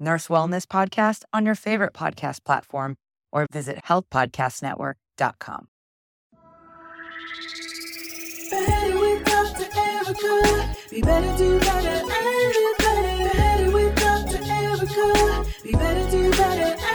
[0.00, 2.96] Nurse Wellness Podcast on your favorite podcast platform
[3.32, 5.68] or visit healthpodcastnetwork.com.
[10.90, 12.68] Be better, do better, and better.
[15.68, 16.87] Better better, better,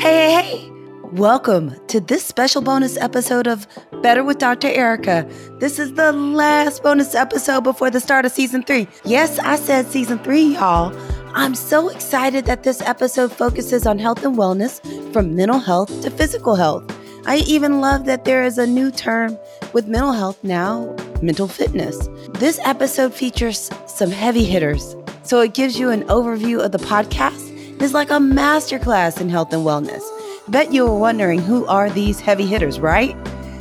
[0.00, 0.72] Hey, hey, hey!
[1.12, 3.66] Welcome to this special bonus episode of
[4.00, 4.68] Better with Dr.
[4.68, 5.28] Erica.
[5.58, 8.88] This is the last bonus episode before the start of season three.
[9.04, 10.98] Yes, I said season three, y'all.
[11.34, 14.80] I'm so excited that this episode focuses on health and wellness
[15.12, 16.90] from mental health to physical health.
[17.26, 19.36] I even love that there is a new term
[19.74, 22.08] with mental health now mental fitness.
[22.38, 27.49] This episode features some heavy hitters, so it gives you an overview of the podcast.
[27.80, 30.02] It's like a masterclass in health and wellness.
[30.48, 33.16] Bet you were wondering who are these heavy hitters, right?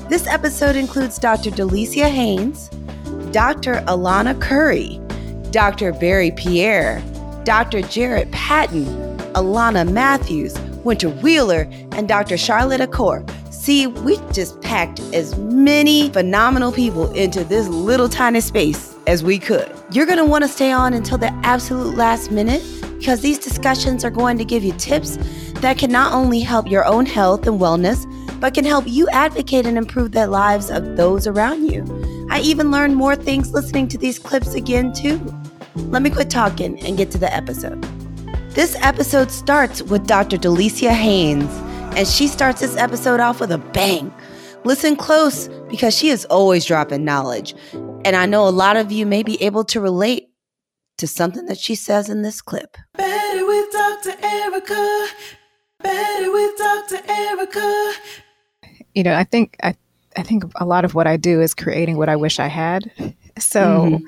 [0.10, 1.52] This episode includes Dr.
[1.52, 2.68] Delicia Haynes,
[3.32, 3.76] Dr.
[3.88, 5.00] Alauna Curry,
[5.52, 5.94] Dr.
[5.94, 7.02] Berry Pierre,
[7.46, 7.80] Dr.
[7.80, 8.88] Jarret Patton,
[9.36, 11.62] Alana Mathews, Winter Wheeler,
[11.94, 12.36] and Dr.
[12.36, 13.26] Charlotte Akor.
[13.52, 19.40] See, we just packed as many phenomenal people into this little tiny space as we
[19.40, 19.74] could.
[19.92, 22.62] You're going to want to stay on until the absolute last minute
[23.00, 25.18] because these discussions are going to give you tips
[25.62, 28.06] that can not only help your own health and wellness,
[28.42, 31.84] but can help you advocate and improve the lives of those around you.
[32.30, 35.18] I even learned more things listening to these clips again, too.
[35.76, 37.82] Let me quit talking and get to the episode.
[38.52, 40.36] This episode starts with Dr.
[40.38, 41.50] Delicia Haynes,
[41.98, 44.14] and she starts this episode off with a bang.
[44.66, 47.56] Listen close because she is always dropping knowledge.
[48.04, 50.29] And I know a lot of you may be able to relate
[51.00, 52.78] to something that she says in this clip.
[52.94, 54.16] Better with Dr.
[54.22, 55.08] Erica.
[55.82, 57.00] Better with Dr.
[57.08, 57.94] Erica.
[58.94, 59.76] you know, I think I,
[60.18, 62.92] I think a lot of what I do is creating what I wish I had.
[63.38, 64.02] So,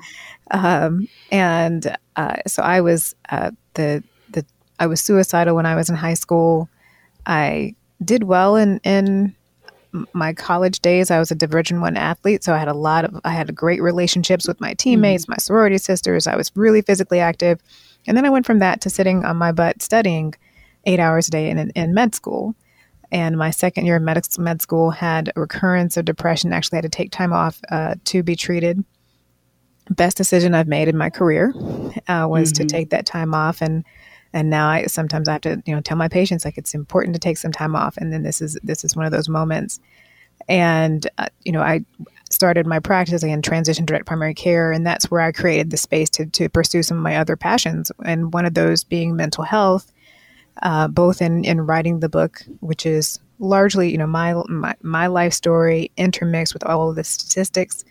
[0.52, 4.46] um, and uh, so I was uh, the the
[4.80, 6.68] I was suicidal when I was in high school.
[7.26, 9.34] I did well in in
[10.14, 11.12] my college days.
[11.12, 13.82] I was a Division One athlete, so I had a lot of I had great
[13.82, 16.28] relationships with my teammates, my sorority sisters.
[16.28, 17.62] I was really physically active,
[18.08, 20.34] and then I went from that to sitting on my butt studying
[20.86, 22.56] eight hours a day in, in med school.
[23.12, 26.54] And my second year of med, med school had a recurrence of depression.
[26.54, 28.84] Actually, had to take time off uh, to be treated.
[29.90, 31.54] Best decision I've made in my career
[32.08, 33.84] uh, was to take that time off, and
[34.34, 37.16] and now I sometimes I have to you know tell my patients like it's important
[37.16, 37.98] to take some time off.
[37.98, 39.80] And then this is this is one of those moments.
[40.48, 41.86] And uh, you know I
[42.30, 46.10] started my practice and transitioned direct primary care, and that's where I created the space
[46.12, 49.92] to to pursue some of my other passions, and one of those being mental health
[50.62, 55.08] uh, both in, in writing the book, which is largely, you know, my, my, my
[55.08, 57.84] life story intermixed with all of the statistics.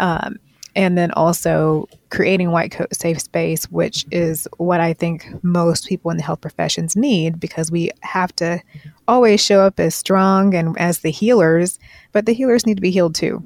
[0.00, 0.38] Um,
[0.76, 6.10] and then also creating White Coat Safe Space, which is what I think most people
[6.10, 8.60] in the health professions need because we have to
[9.06, 11.78] always show up as strong and as the healers,
[12.12, 13.42] but the healers need to be healed too.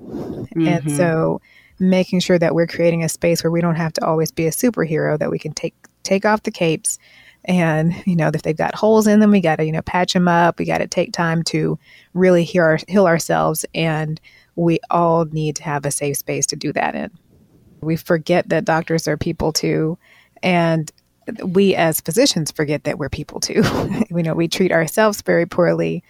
[0.55, 0.97] And mm-hmm.
[0.97, 1.41] so
[1.79, 4.51] making sure that we're creating a space where we don't have to always be a
[4.51, 6.99] superhero, that we can take take off the capes
[7.45, 10.13] and you know if they've got holes in them we got to you know patch
[10.13, 11.79] them up we got to take time to
[12.15, 14.21] really heal, our, heal ourselves and
[14.59, 17.11] we all need to have a safe space to do that in.
[17.81, 19.97] We forget that doctors are people too
[20.43, 20.91] and
[21.45, 23.63] we as physicians forget that we're people too.
[24.11, 26.03] You know we treat ourselves very poorly.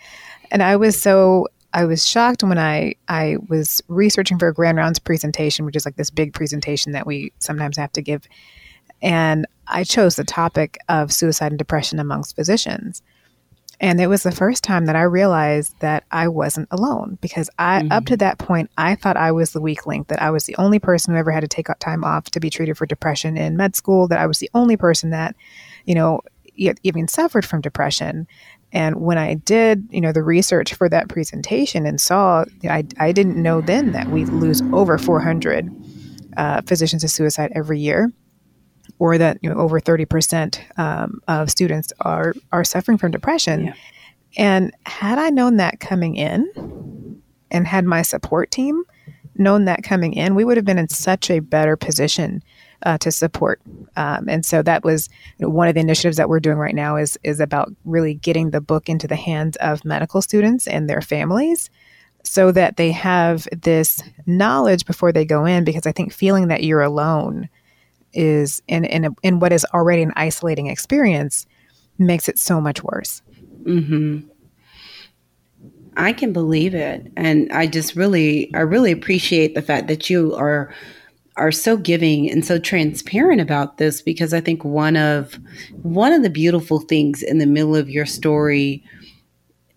[0.50, 4.78] And i was so i was shocked when i i was researching for a grand
[4.78, 8.26] rounds presentation which is like this big presentation that we sometimes have to give.
[9.02, 13.02] And I chose the topic of suicide and depression amongst physicians.
[13.80, 17.86] And it was the first time that I realized that I wasn't alone because I,
[17.92, 20.56] up to that point, I thought I was the weak link, that I was the
[20.56, 23.56] only person who ever had to take time off to be treated for depression in
[23.56, 25.36] med school, that I was the only person that,
[25.84, 26.22] you know,
[26.56, 28.26] even suffered from depression.
[28.72, 33.12] And when I did, you know, the research for that presentation and saw, I, I
[33.12, 35.70] didn't know then that we lose over 400
[36.36, 38.12] uh, physicians to suicide every year,
[38.98, 43.66] or that you know over 30 percent um, of students are are suffering from depression.
[43.66, 43.74] Yeah.
[44.36, 48.84] And had I known that coming in, and had my support team
[49.36, 52.42] known that coming in, we would have been in such a better position
[52.84, 53.60] uh, to support.
[53.96, 55.08] Um, and so that was
[55.38, 58.14] you know, one of the initiatives that we're doing right now is is about really
[58.14, 61.70] getting the book into the hands of medical students and their families
[62.24, 66.62] so that they have this knowledge before they go in because I think feeling that
[66.62, 67.48] you're alone
[68.18, 71.46] is in in, a, in what is already an isolating experience
[71.98, 73.22] makes it so much worse.
[73.64, 74.20] hmm
[75.96, 80.32] I can believe it, and I just really, I really appreciate the fact that you
[80.34, 80.72] are
[81.36, 85.38] are so giving and so transparent about this because I think one of
[85.82, 88.84] one of the beautiful things in the middle of your story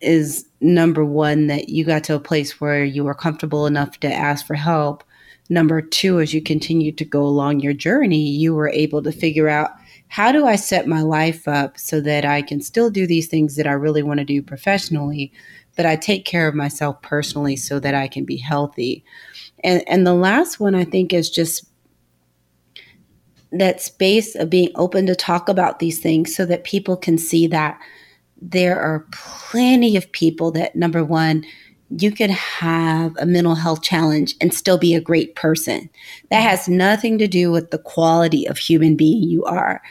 [0.02, 4.12] is number one that you got to a place where you were comfortable enough to
[4.12, 5.04] ask for help.
[5.52, 9.50] Number two, as you continued to go along your journey, you were able to figure
[9.50, 9.72] out
[10.08, 13.58] how do I set my life up so that I can still do these things
[13.58, 15.34] that I really want to do professionally,
[15.76, 19.04] but I take care of myself personally so that I can be healthy.
[19.62, 21.66] And and the last one I think is just
[23.52, 27.46] that space of being open to talk about these things so that people can see
[27.48, 27.78] that
[28.42, 31.44] there are plenty of people that number one
[31.98, 35.90] you can have a mental health challenge and still be a great person.
[36.30, 39.82] That has nothing to do with the quality of human being you are.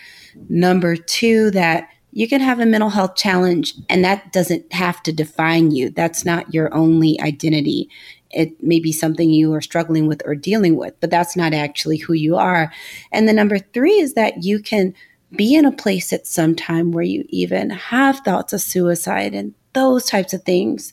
[0.48, 5.12] Number two, that you can have a mental health challenge and that doesn't have to
[5.12, 5.90] define you.
[5.90, 7.88] That's not your only identity.
[8.30, 11.98] It may be something you are struggling with or dealing with, but that's not actually
[11.98, 12.72] who you are.
[13.12, 14.94] And the number three is that you can
[15.36, 19.54] be in a place at some time where you even have thoughts of suicide and
[19.72, 20.92] those types of things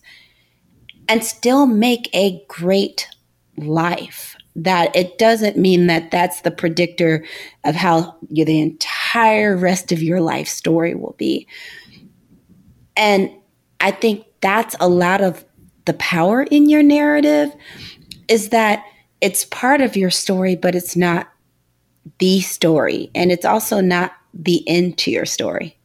[1.08, 3.08] and still make a great
[3.56, 4.36] life.
[4.54, 7.24] That it doesn't mean that that's the predictor
[7.64, 11.46] of how you, the entire rest of your life story will be.
[12.96, 13.30] And
[13.80, 15.44] I think that's a lot of
[15.84, 17.54] the power in your narrative
[18.26, 18.84] is that
[19.20, 21.28] it's part of your story, but it's not
[22.18, 23.10] the story.
[23.14, 25.78] And it's also not the end to your story.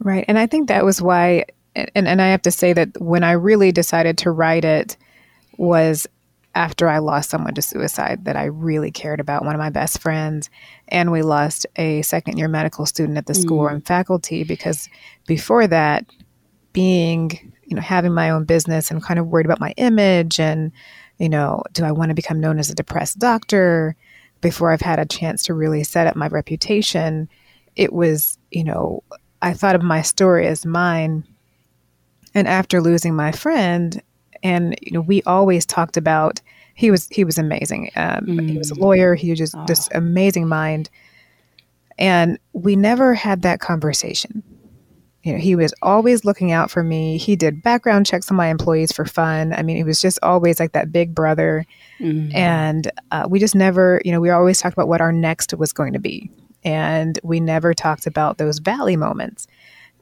[0.00, 0.24] Right.
[0.28, 1.46] And I think that was why
[1.94, 4.96] and, and I have to say that when I really decided to write it
[5.58, 6.06] was
[6.54, 10.00] after I lost someone to suicide that I really cared about, one of my best
[10.00, 10.48] friends.
[10.88, 13.72] And we lost a second year medical student at the school Mm.
[13.72, 14.88] and faculty because
[15.26, 16.06] before that,
[16.72, 20.72] being, you know, having my own business and kind of worried about my image and,
[21.18, 23.94] you know, do I want to become known as a depressed doctor
[24.40, 27.28] before I've had a chance to really set up my reputation?
[27.76, 29.02] It was, you know,
[29.42, 31.24] I thought of my story as mine.
[32.36, 34.00] And after losing my friend,
[34.42, 36.40] and you know, we always talked about
[36.74, 37.90] he was he was amazing.
[37.96, 39.14] Um, He was a lawyer.
[39.14, 39.64] He was just Oh.
[39.66, 40.90] this amazing mind,
[41.98, 44.42] and we never had that conversation.
[45.22, 47.16] You know, he was always looking out for me.
[47.18, 49.52] He did background checks on my employees for fun.
[49.54, 51.64] I mean, he was just always like that big brother.
[51.98, 52.32] Mhm.
[52.32, 55.72] And uh, we just never, you know, we always talked about what our next was
[55.72, 56.30] going to be,
[56.64, 59.48] and we never talked about those valley moments.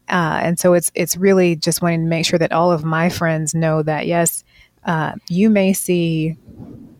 [0.08, 3.08] Uh, and so it's it's really just wanting to make sure that all of my
[3.08, 4.44] friends know that yes,
[4.84, 6.36] uh, you may see,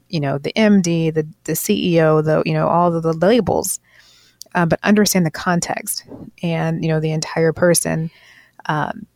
[0.09, 3.79] you know, the MD, the the CEO, the you know all the labels,
[4.55, 6.05] uh, but understand the context
[6.43, 8.11] and you know the entire person,
[8.67, 9.07] um,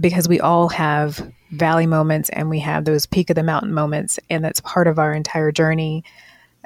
[0.00, 4.18] because we all have valley moments and we have those peak of the mountain moments,
[4.28, 6.02] and that's part of our entire journey.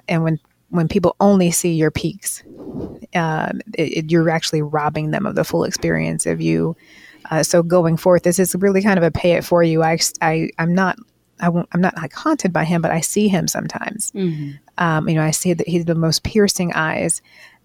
[0.08, 2.42] And when when people only see your peaks,
[3.14, 6.76] um, it, it- you're actually robbing them of the full experience of you.
[7.30, 9.82] Uh, so going forth, this is really kind of a pay it for you.
[9.82, 10.96] I, I I'm not
[11.40, 14.10] I won't, I'm not like haunted by him, but I see him sometimes.
[14.12, 14.58] Mhm.
[14.78, 17.20] Um, you know, I see that he's the most piercing eyes,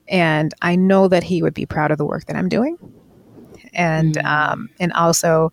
[0.09, 2.77] and I know that he would be proud of the work that I'm doing,
[3.73, 5.51] and um, and also,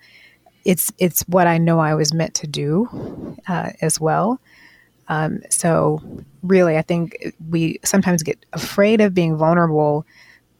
[0.64, 2.88] it's it's what I know I was meant to do
[3.47, 4.40] uh, as well.
[5.09, 6.00] Um, so
[6.43, 10.07] really, I think we sometimes get afraid of being vulnerable,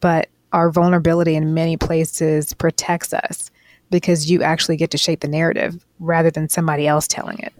[0.01, 3.51] but our vulnerability in many places protects us
[3.91, 7.53] because you actually get to shape the narrative rather than somebody else telling it.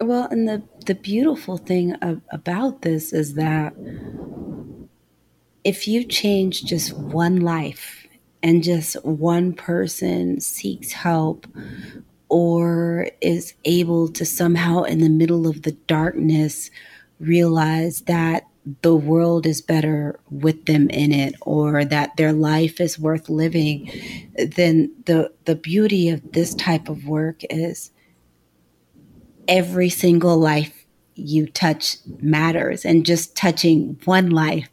[0.00, 3.72] Well, and the the beautiful thing of, about this is that
[5.62, 8.08] if you change just one life
[8.42, 11.46] and just one person seeks help
[12.32, 16.70] or is able to somehow in the middle of the darkness
[17.20, 18.46] realize that
[18.82, 23.90] the world is better with them in it or that their life is worth living
[24.56, 27.90] then the the beauty of this type of work is
[29.48, 30.82] every single life
[31.14, 32.84] you touch matters.
[32.84, 34.68] And just touching one life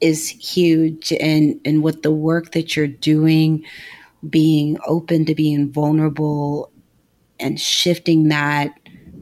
[0.00, 1.12] is huge.
[1.12, 3.64] And and with the work that you're doing
[4.28, 6.70] being open to being vulnerable
[7.38, 8.72] and shifting that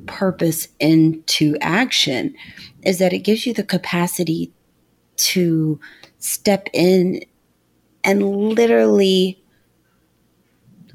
[0.07, 2.35] purpose into action
[2.83, 4.53] is that it gives you the capacity
[5.17, 5.81] to
[6.19, 7.21] step in
[8.03, 9.43] and literally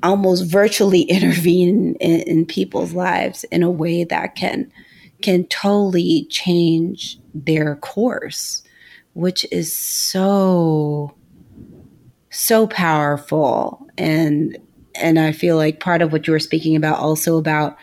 [0.03, 4.71] almost virtually intervene in, in, people's lives in a way that can
[5.21, 8.63] can totally change their course
[9.13, 11.13] which is so
[12.29, 13.87] so powerful.
[13.97, 14.57] And
[14.95, 17.77] and I feel like part of what you were speaking about also about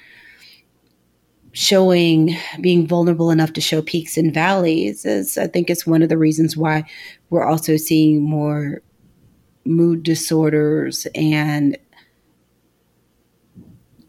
[1.52, 6.10] showing being vulnerable enough to show peaks and valleys is I think it's one of
[6.10, 6.84] the reasons why
[7.30, 8.82] we're also seeing more
[9.64, 11.78] mood disorders and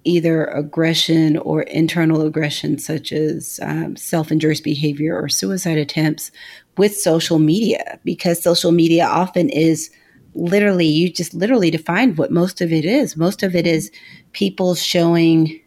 [0.03, 6.31] either aggression or internal aggression, such as um, self injurious behavior or suicide attempts,
[6.77, 9.89] with social media, because social media often is
[10.37, 13.17] literally, you just literally defined what most of it is.
[13.17, 13.91] Most of it is
[14.33, 15.59] people showing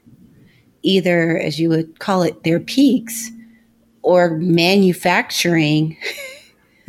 [0.82, 3.30] either, as you would call it, their peaks
[4.02, 5.96] or manufacturing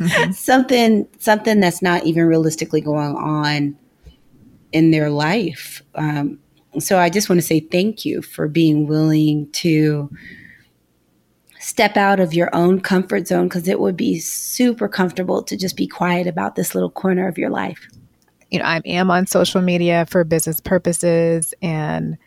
[0.00, 0.32] mm-hmm.
[0.32, 3.76] something something that's not even realistically going on
[4.72, 5.82] in their life.
[5.94, 6.38] Um,
[6.78, 10.10] so I just want to say thank you for being willing to
[11.72, 15.74] step out of your own comfort zone because it would be super comfortable to just
[15.74, 17.88] be quiet about this little corner of your life.
[18.50, 22.18] You know, I am on social media for business purposes and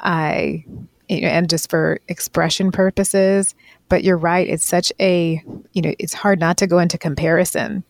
[0.00, 0.64] I
[1.06, 3.54] you know, and just for expression purposes.
[3.90, 5.42] But you're right; it's such a
[5.74, 7.84] you know, it's hard not to go into comparison.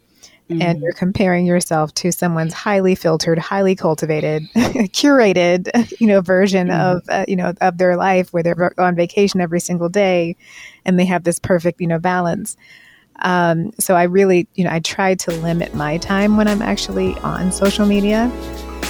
[0.49, 0.63] Mm-hmm.
[0.63, 6.97] And you're comparing yourself to someone's highly filtered, highly cultivated, curated, you know, version mm-hmm.
[6.97, 10.37] of uh, you know of their life, where they're on vacation every single day,
[10.87, 12.57] and they have this perfect, you know, balance.
[13.21, 17.15] Um, so I really, you know, I try to limit my time when I'm actually
[17.19, 18.31] on social media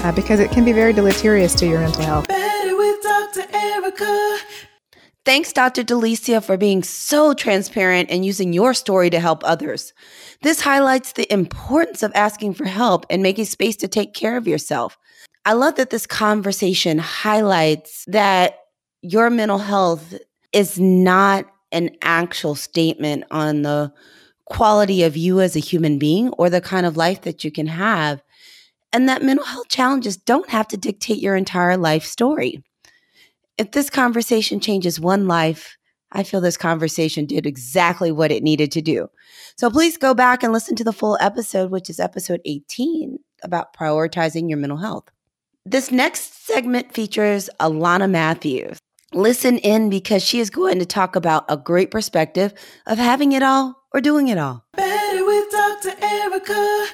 [0.05, 2.29] uh, because it can be very deleterious to your mental health.
[2.29, 3.47] Better with Dr.
[3.53, 4.39] Erica.
[5.29, 5.85] Thanks, Dr.
[5.85, 9.93] Delicia, for being so transparent and using your story to help others.
[10.41, 14.49] This highlights the importance of asking for help and making space to take care of
[14.49, 14.97] yourself.
[15.45, 18.61] I love that this conversation highlights that
[19.03, 20.15] your mental health
[20.55, 23.93] is not an actual statement on the
[24.47, 27.67] quality of you as a human being or the kind of life that you can
[27.67, 28.23] have.
[28.95, 32.63] And that mental health challenges don't have to dictate your entire life story
[33.59, 35.77] if this conversation changes one life,
[36.13, 39.11] I feel this conversation did exactly what it needed to do.
[39.57, 43.75] So please go back and listen to the full episode, which is episode 18 about
[43.75, 45.11] prioritizing your mental health.
[45.67, 48.79] This next segment features Alana Mathews.
[49.13, 52.55] Listen in because she is going to talk about a great perspective
[52.87, 54.65] of having it all or doing it all.
[54.75, 55.95] Better with Dr.
[56.01, 56.87] Erica.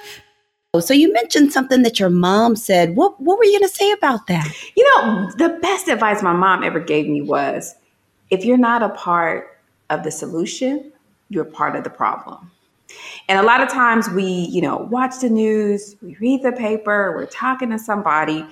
[0.81, 2.97] So you mentioned something that your mom said.
[2.97, 4.53] What what were you going to say about that?
[4.77, 7.75] You know, the best advice my mom ever gave me was
[8.31, 9.59] if you're not a part
[9.91, 10.93] of the solution,
[11.29, 12.51] you're part of the problem.
[13.29, 17.13] And a lot of times we, you know, watch the news, we read the paper,
[17.15, 18.47] we're talking to somebody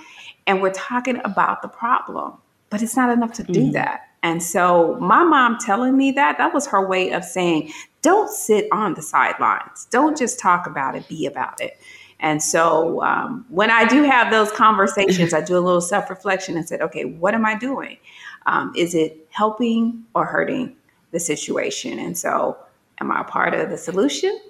[0.46, 2.34] and we're talking about the problem,
[2.70, 3.72] but it's not enough to do mm.
[3.72, 4.08] that.
[4.22, 8.68] And so my mom telling me that, that was her way of saying, don't sit
[8.72, 9.86] on the sidelines.
[9.90, 11.78] Don't just talk about it, be about it.
[12.22, 16.56] And so um, when I do have those conversations, I do a little self reflection
[16.56, 17.98] and said, okay, what am I doing?
[18.46, 20.74] Um, is it helping or hurting
[21.10, 21.98] the situation?
[21.98, 22.56] And so,
[23.00, 24.40] am I a part of the solution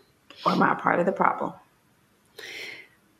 [0.44, 1.54] or am I a part of the problem?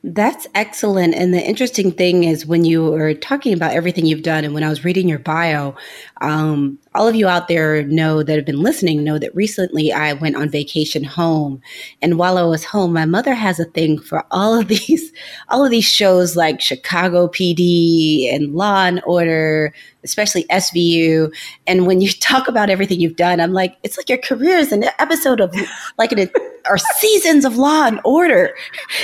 [0.05, 1.15] That's excellent.
[1.15, 4.65] And the interesting thing is when you were talking about everything you've done, and when
[4.65, 5.77] I was reading your bio,
[6.21, 10.13] um, all of you out there know that have been listening know that recently I
[10.13, 11.61] went on vacation home.
[12.03, 15.13] And while I was home, my mother has a thing for all of these,
[15.49, 19.73] all of these shows like Chicago PD and Law and Order,
[20.05, 21.35] especially SVU.
[21.67, 24.73] And when you talk about everything you've done, I'm like, it's like your career is
[24.73, 25.55] an episode of
[25.99, 26.31] like an
[26.69, 28.55] or seasons of Law and Order.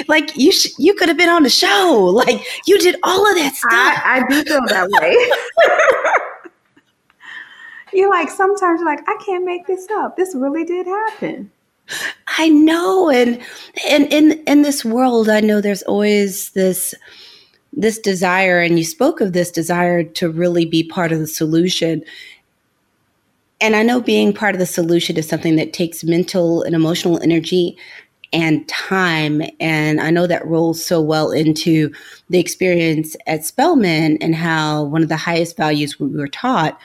[0.08, 2.12] Like you, sh- you could have been on the show.
[2.18, 3.70] Like you did all of that stuff.
[3.72, 6.18] I, I do feel that way.
[7.92, 10.16] You're like sometimes you're like I can't make this up.
[10.16, 11.50] This really did happen.
[12.38, 13.40] I know, and
[13.88, 16.94] and in in this world, I know there's always this
[17.72, 22.04] this desire, and you spoke of this desire to really be part of the solution.
[23.60, 27.20] and I know being part of the solution is something that takes mental and emotional
[27.22, 27.76] energy
[28.32, 29.42] and time.
[29.58, 31.90] And I know that rolls so well into
[32.28, 36.78] the experience at Spelman and how one of the highest values we were taught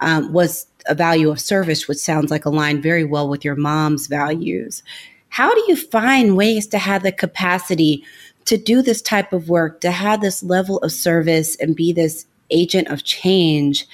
[0.00, 4.06] um, was a value of service, which sounds like aligned very well with your mom's
[4.06, 4.82] values.
[5.28, 8.04] How do you find ways to have the capacity
[8.46, 12.26] to do this type of work, to have this level of service and be this
[12.50, 13.86] agent of change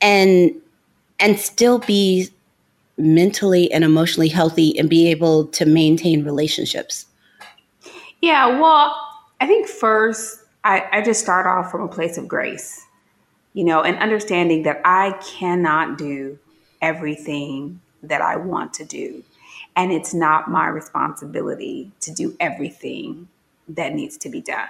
[0.00, 0.50] and
[1.20, 2.28] and still be
[2.98, 7.06] mentally and emotionally healthy and be able to maintain relationships?
[8.22, 8.96] Yeah, well,
[9.40, 12.85] I think first I, I just start off from a place of grace,
[13.56, 16.38] you know, and understanding that I cannot do
[16.82, 19.24] everything that I want to do.
[19.74, 23.28] And it's not my responsibility to do everything
[23.68, 24.68] that needs to be done.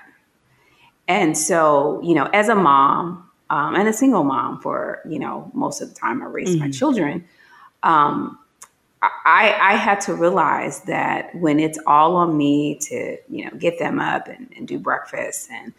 [1.09, 5.51] And so, you know, as a mom um, and a single mom for, you know,
[5.53, 6.61] most of the time I raised mm-hmm.
[6.61, 7.25] my children,
[7.83, 8.39] um,
[9.03, 13.81] I, I had to realize that when it's all on me to, you know, get
[13.81, 15.73] them up and, and do breakfast and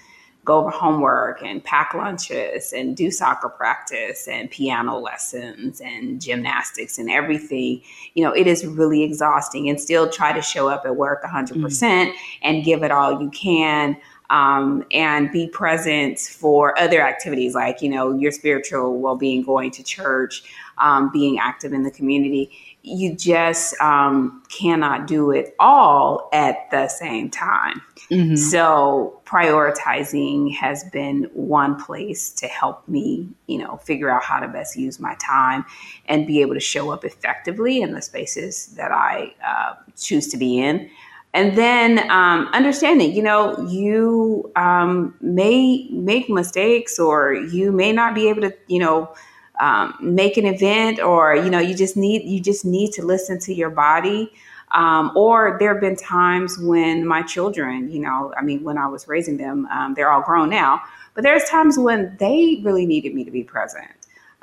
[0.48, 6.98] go over homework and pack lunches and do soccer practice and piano lessons and gymnastics
[6.98, 7.82] and everything,
[8.14, 11.54] you know, it is really exhausting and still try to show up at work 100%
[11.58, 13.98] mm and give it all you can.
[14.30, 19.72] Um, and be present for other activities like, you know, your spiritual well being, going
[19.72, 20.44] to church,
[20.80, 22.52] um, being active in the community.
[22.88, 27.82] You just um, cannot do it all at the same time.
[28.10, 28.36] Mm-hmm.
[28.36, 34.48] So prioritizing has been one place to help me, you know, figure out how to
[34.48, 35.66] best use my time
[36.06, 40.38] and be able to show up effectively in the spaces that I uh, choose to
[40.38, 40.90] be in.
[41.34, 48.16] And then um, understanding, you know, you um, may make mistakes or you may not
[48.16, 49.14] be able to, you know,
[49.60, 53.40] um, make an event or you know you just need you just need to listen
[53.40, 54.32] to your body.
[54.72, 58.86] Um, or there have been times when my children you know i mean when i
[58.86, 60.82] was raising them um, they're all grown now
[61.14, 63.88] but there's times when they really needed me to be present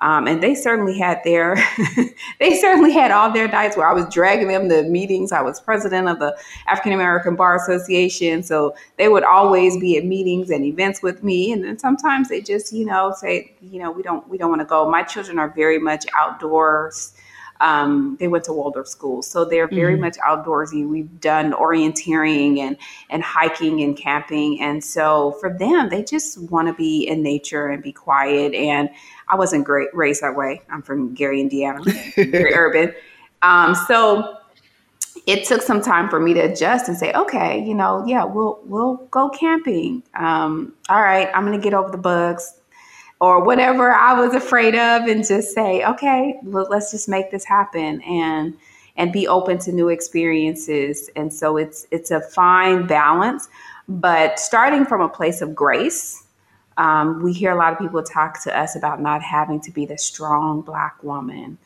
[0.00, 1.56] um, and they certainly had their,
[2.40, 5.30] they certainly had all their nights where I was dragging them to meetings.
[5.30, 10.04] I was president of the African American Bar Association, so they would always be at
[10.04, 11.52] meetings and events with me.
[11.52, 14.62] And then sometimes they just, you know, say, you know, we don't, we don't want
[14.62, 14.90] to go.
[14.90, 17.14] My children are very much outdoors
[17.60, 20.02] um, they went to Waldorf schools, so they're very mm-hmm.
[20.02, 20.86] much outdoorsy.
[20.86, 22.76] We've done orienteering and
[23.10, 27.68] and hiking and camping, and so for them, they just want to be in nature
[27.68, 28.54] and be quiet.
[28.54, 28.90] And
[29.34, 30.62] I wasn't great raised that way.
[30.70, 31.82] I'm from Gary, Indiana,
[32.14, 32.94] very urban.
[33.42, 34.36] Um, so
[35.26, 38.60] it took some time for me to adjust and say, okay, you know, yeah, we'll
[38.64, 40.04] we'll go camping.
[40.14, 42.60] Um, all right, I'm gonna get over the bugs
[43.20, 47.44] or whatever I was afraid of and just say, okay, well, let's just make this
[47.44, 48.56] happen and
[48.94, 51.10] and be open to new experiences.
[51.16, 53.48] And so it's it's a fine balance,
[53.88, 56.23] but starting from a place of grace.
[56.76, 59.86] Um, we hear a lot of people talk to us about not having to be
[59.86, 61.58] the strong black woman.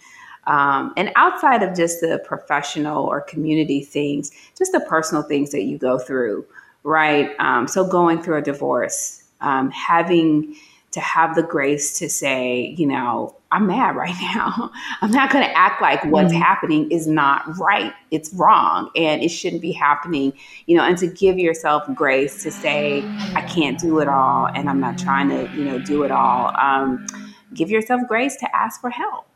[0.46, 5.64] Um, and outside of just the professional or community things, just the personal things that
[5.64, 6.46] you go through,
[6.84, 7.30] right?
[7.38, 10.56] Um, so going through a divorce, um, having
[10.98, 14.70] to have the grace to say, you know, I'm mad right now.
[15.00, 16.42] I'm not going to act like what's mm-hmm.
[16.42, 17.92] happening is not right.
[18.10, 20.32] It's wrong and it shouldn't be happening,
[20.66, 23.02] you know, and to give yourself grace to say,
[23.34, 26.54] I can't do it all and I'm not trying to, you know, do it all.
[26.56, 27.06] Um,
[27.54, 29.26] give yourself grace to ask for help.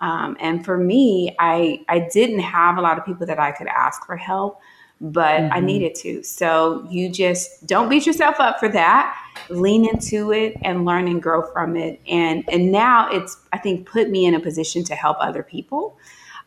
[0.00, 3.68] Um, and for me, I, I didn't have a lot of people that I could
[3.68, 4.60] ask for help
[5.00, 5.52] but mm-hmm.
[5.52, 6.22] I needed to.
[6.22, 9.23] So you just don't beat yourself up for that.
[9.48, 12.00] Lean into it and learn and grow from it.
[12.08, 15.96] And and now it's I think put me in a position to help other people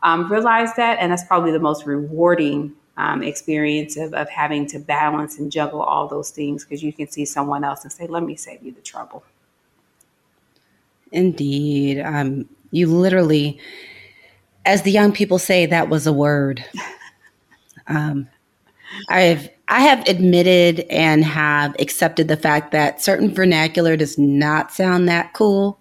[0.04, 4.80] um, realize that, and that's probably the most rewarding um, experience of, of having to
[4.80, 8.24] balance and juggle all those things because you can see someone else and say, "Let
[8.24, 9.24] me save you the trouble."
[11.12, 13.60] Indeed, um, you literally,
[14.66, 16.64] as the young people say, that was a word.
[17.90, 18.28] Um,
[19.10, 25.10] I've I have admitted and have accepted the fact that certain vernacular does not sound
[25.10, 25.78] that cool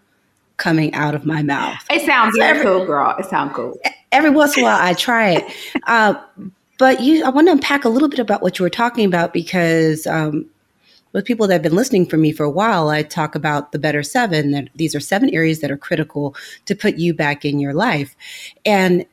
[0.57, 1.85] coming out of my mouth.
[1.90, 3.14] It sounds very cool, girl.
[3.19, 3.79] It sounds cool.
[4.11, 5.45] Every once in a while, I try it.
[5.85, 6.14] Uh,
[6.79, 9.33] but you, I want to unpack a little bit about what you were talking about
[9.33, 10.47] because um,
[11.12, 13.79] with people that have been listening for me for a while, I talk about the
[13.79, 14.51] better seven.
[14.51, 16.35] That these are seven areas that are critical
[16.66, 18.16] to put you back in your life,
[18.64, 19.07] and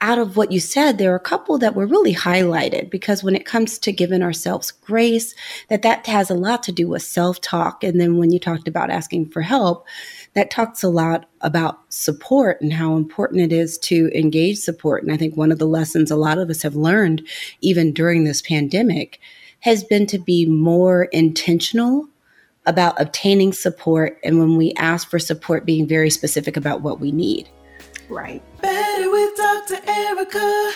[0.00, 3.34] out of what you said, there are a couple that were really highlighted because when
[3.34, 5.34] it comes to giving ourselves grace,
[5.68, 7.82] that that has a lot to do with self-talk.
[7.82, 9.86] And then when you talked about asking for help,
[10.34, 15.02] that talks a lot about support and how important it is to engage support.
[15.02, 17.26] And I think one of the lessons a lot of us have learned,
[17.60, 19.18] even during this pandemic,
[19.60, 22.08] has been to be more intentional
[22.66, 24.18] about obtaining support.
[24.22, 27.48] And when we ask for support, being very specific about what we need.
[28.08, 28.42] Right.
[28.62, 29.78] Better with Dr.
[29.86, 30.72] Erica.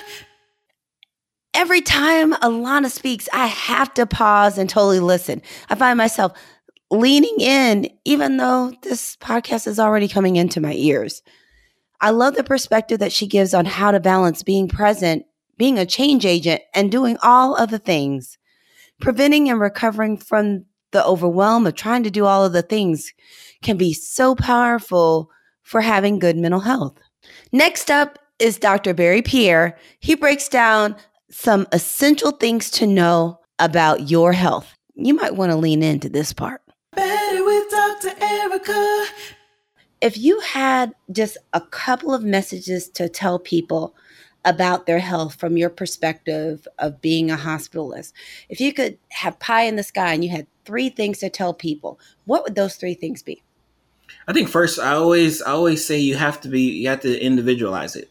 [1.55, 5.41] Every time Alana speaks, I have to pause and totally listen.
[5.71, 6.33] I find myself
[6.91, 11.23] leaning in, even though this podcast is already coming into my ears.
[12.03, 15.25] I love the perspective that she gives on how to balance being present,
[15.57, 18.39] being a change agent, and doing all of the things.
[19.01, 23.13] Preventing and recovering from the overwhelm of trying to do all of the things
[23.63, 25.31] can be so powerful
[25.63, 26.99] for having good mental health.
[27.55, 28.95] Next up is Dr.
[28.95, 29.77] Berry Pierre.
[30.01, 30.97] He breaks down
[31.31, 34.75] some essential things to know about your health.
[34.95, 36.63] You might want to lean into this part.
[36.97, 38.15] Better with Dr.
[38.23, 39.07] Erica.
[40.01, 43.95] If you had just a couple of messages to tell people
[44.47, 48.15] about their health from your perspective of being a hospitalist,
[48.49, 51.53] if you could have pie in the sky and you had three things to tell
[51.53, 53.43] people, what would those three things be?
[54.27, 57.21] I think first, I always, I always say you have to be, you have to
[57.21, 58.11] individualize it,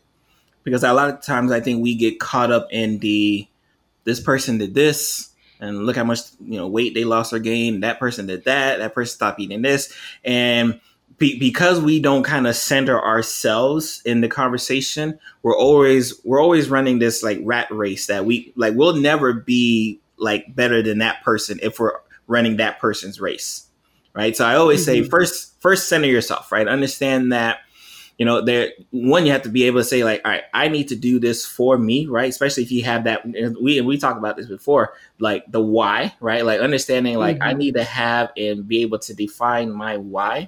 [0.63, 3.47] because a lot of times I think we get caught up in the,
[4.03, 7.83] this person did this, and look how much you know weight they lost or gained.
[7.83, 8.79] That person did that.
[8.79, 9.93] That person stopped eating this,
[10.25, 10.81] and
[11.19, 16.69] be, because we don't kind of center ourselves in the conversation, we're always we're always
[16.69, 18.73] running this like rat race that we like.
[18.73, 21.93] We'll never be like better than that person if we're
[22.25, 23.67] running that person's race,
[24.13, 24.35] right?
[24.35, 25.03] So I always mm-hmm.
[25.03, 26.67] say first first center yourself, right?
[26.67, 27.59] Understand that
[28.21, 30.67] you know there one you have to be able to say like all right i
[30.67, 33.25] need to do this for me right especially if you have that
[33.59, 37.49] we and we talked about this before like the why right like understanding like mm-hmm.
[37.49, 40.47] i need to have and be able to define my why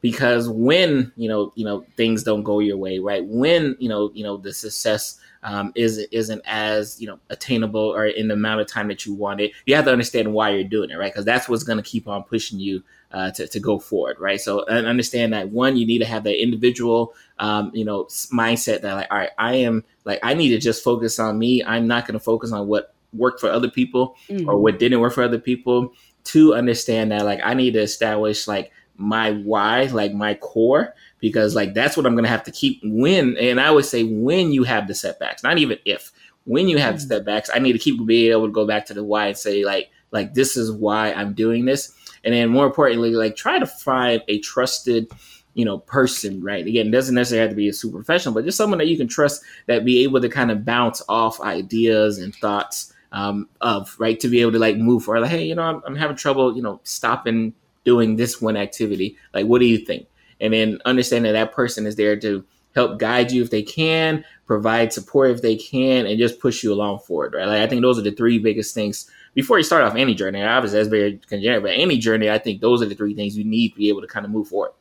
[0.00, 4.10] because when you know you know things don't go your way right when you know
[4.14, 8.60] you know the success um, is isn't as you know attainable or in the amount
[8.60, 11.12] of time that you want it you have to understand why you're doing it right
[11.12, 14.40] because that's what's going to keep on pushing you uh, to, to go forward, right?
[14.40, 18.80] So and understand that one, you need to have that individual, um, you know, mindset
[18.82, 21.62] that like, all right, I am like, I need to just focus on me.
[21.64, 24.48] I'm not going to focus on what worked for other people mm-hmm.
[24.48, 25.92] or what didn't work for other people.
[26.26, 31.54] To understand that, like, I need to establish like my why, like my core, because
[31.54, 33.38] like that's what I'm going to have to keep when.
[33.38, 36.12] And I would say when you have the setbacks, not even if.
[36.44, 37.06] When you have mm-hmm.
[37.06, 39.64] setbacks, I need to keep being able to go back to the why and say
[39.64, 43.66] like, like this is why I'm doing this and then more importantly, like try to
[43.66, 45.10] find a trusted
[45.54, 48.56] you know person right again doesn't necessarily have to be a super professional but just
[48.56, 52.34] someone that you can trust that be able to kind of bounce off ideas and
[52.36, 55.62] thoughts um, of right to be able to like move forward like hey you know
[55.62, 57.52] I'm, I'm having trouble you know stopping
[57.84, 60.06] doing this one activity like what do you think
[60.42, 64.24] and then understand that that person is there to help guide you if they can
[64.46, 67.80] provide support if they can and just push you along forward right like i think
[67.80, 71.20] those are the three biggest things before you start off any journey, obviously that's very
[71.28, 73.88] generic, but any journey, I think those are the three things you need to be
[73.88, 74.72] able to kind of move forward.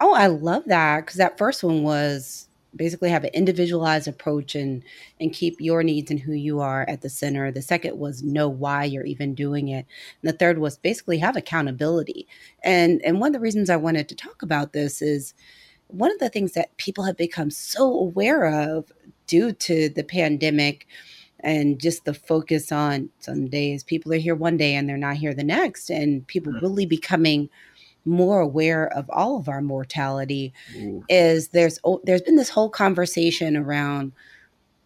[0.00, 4.82] Oh, I love that because that first one was basically have an individualized approach and
[5.20, 7.50] and keep your needs and who you are at the center.
[7.50, 9.86] The second was know why you're even doing it.
[10.22, 12.26] And the third was basically have accountability.
[12.62, 15.34] And and one of the reasons I wanted to talk about this is
[15.88, 18.92] one of the things that people have become so aware of
[19.26, 20.86] due to the pandemic
[21.42, 25.16] and just the focus on some days people are here one day and they're not
[25.16, 26.60] here the next and people mm.
[26.60, 27.48] really becoming
[28.04, 31.04] more aware of all of our mortality Ooh.
[31.08, 34.12] is there's there's been this whole conversation around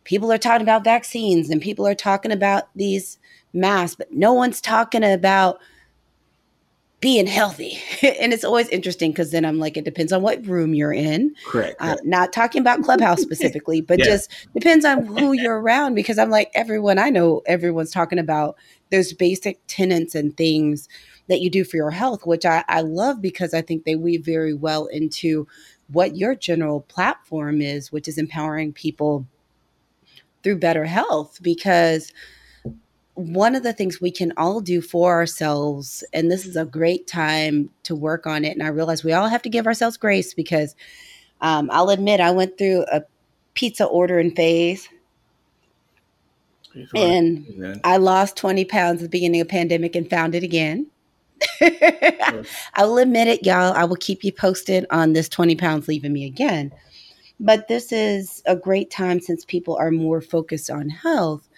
[0.05, 3.19] people are talking about vaccines and people are talking about these
[3.53, 5.61] masks but no one's talking about
[7.05, 7.79] being healthy.
[8.03, 11.35] and it's always interesting because then I'm like, it depends on what room you're in.
[11.47, 11.77] Correct.
[11.79, 14.07] Uh, not talking about Clubhouse specifically, but yeah.
[14.07, 18.57] just depends on who you're around because I'm like, everyone I know, everyone's talking about
[18.91, 20.89] those basic tenets and things
[21.29, 24.25] that you do for your health, which I, I love because I think they weave
[24.25, 25.47] very well into
[25.89, 29.27] what your general platform is, which is empowering people
[30.43, 32.13] through better health because
[33.15, 37.07] one of the things we can all do for ourselves, and this is a great
[37.07, 38.53] time to work on it.
[38.53, 40.75] And I realize we all have to give ourselves grace because
[41.41, 43.03] um, I'll admit I went through a
[43.55, 44.89] pizza ordering phase.
[46.95, 50.89] And I lost 20 pounds at the beginning of pandemic and found it again.
[51.61, 52.45] I
[52.79, 53.73] will admit it, y'all.
[53.75, 56.73] I will keep you posted on this 20 pounds leaving me again.
[57.41, 61.49] But this is a great time since people are more focused on health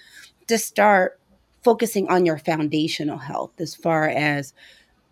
[0.47, 1.21] to start
[1.63, 4.55] focusing on your foundational health as far as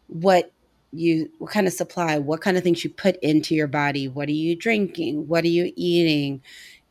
[0.07, 0.53] what
[0.93, 4.09] you what kind of supply what kind of things you put into your body.
[4.09, 5.27] What are you drinking?
[5.27, 6.43] What are you eating?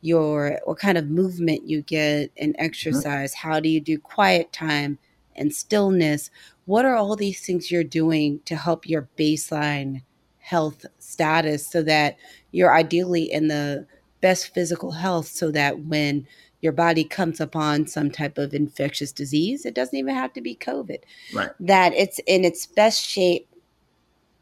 [0.02, 2.64] Your what kind of movement you get and mm-hmm.
[2.64, 3.34] exercise?
[3.34, 4.98] How do you do quiet time
[5.34, 6.30] and stillness
[6.66, 10.02] what are all these things you're doing to help your baseline
[10.38, 12.16] health status so that
[12.52, 13.86] you're ideally in the
[14.20, 16.26] best physical health so that when
[16.60, 20.54] your body comes upon some type of infectious disease it doesn't even have to be
[20.54, 20.98] covid
[21.34, 21.50] Right.
[21.60, 23.48] that it's in its best shape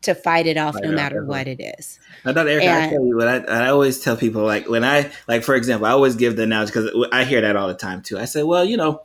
[0.03, 2.89] to fight it off Fight no it matter what it is I thought Eric, I
[2.91, 5.91] tell you what I, I always tell people like when I like for example, I
[5.91, 8.19] always give the analogy because I hear that all the time too.
[8.19, 9.03] I say, well, you know,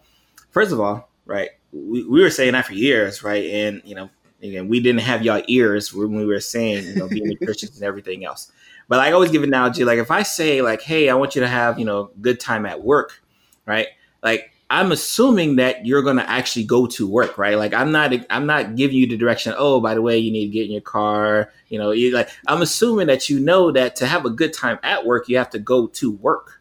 [0.52, 4.10] first of all, right, we, we were saying that for years, right, and you know,
[4.42, 7.84] again, we didn't have y'all ears when we were saying, you know, being nutritious and
[7.84, 8.52] everything else.
[8.88, 11.36] But like, I always give an analogy, like if I say like, hey, I want
[11.36, 13.22] you to have you know good time at work,
[13.66, 13.88] right,
[14.24, 14.52] like.
[14.70, 17.58] I'm assuming that you're going to actually go to work, right?
[17.58, 19.54] Like I'm not, I'm not giving you the direction.
[19.58, 21.54] Oh, by the way, you need to get in your car.
[21.70, 22.30] You know, you like.
[22.48, 25.50] I'm assuming that you know that to have a good time at work, you have
[25.52, 26.60] to go to work.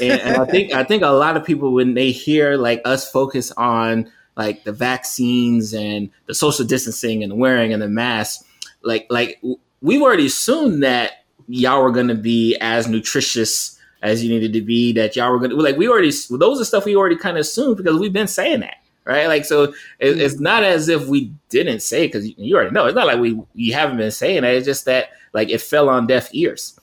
[0.00, 3.10] And, and I think, I think a lot of people when they hear like us
[3.10, 8.44] focus on like the vaccines and the social distancing and wearing and the mask,
[8.82, 9.40] like, like
[9.80, 14.60] we've already assumed that y'all were going to be as nutritious as you needed to
[14.60, 17.40] be that y'all were gonna like we already those are stuff we already kind of
[17.40, 19.26] assumed because we've been saying that right?
[19.26, 19.64] Like so
[19.98, 22.86] it, it's not as if we didn't say because you, you already know.
[22.86, 24.54] It's not like we you haven't been saying that.
[24.54, 26.78] It's just that like it fell on deaf ears.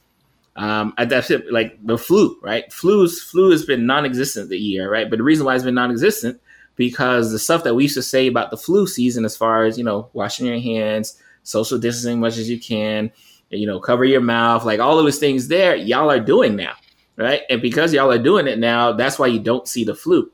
[0.56, 2.72] Um at that like the flu right?
[2.72, 5.10] Flu's flu has been non-existent the year right?
[5.10, 6.40] But the reason why it's been non-existent
[6.76, 9.78] because the stuff that we used to say about the flu season as far as
[9.78, 13.12] you know washing your hands social distancing much as you can
[13.50, 16.74] you know cover your mouth like all of those things there y'all are doing now
[17.22, 17.42] right?
[17.50, 20.32] And because y'all are doing it now, that's why you don't see the flu.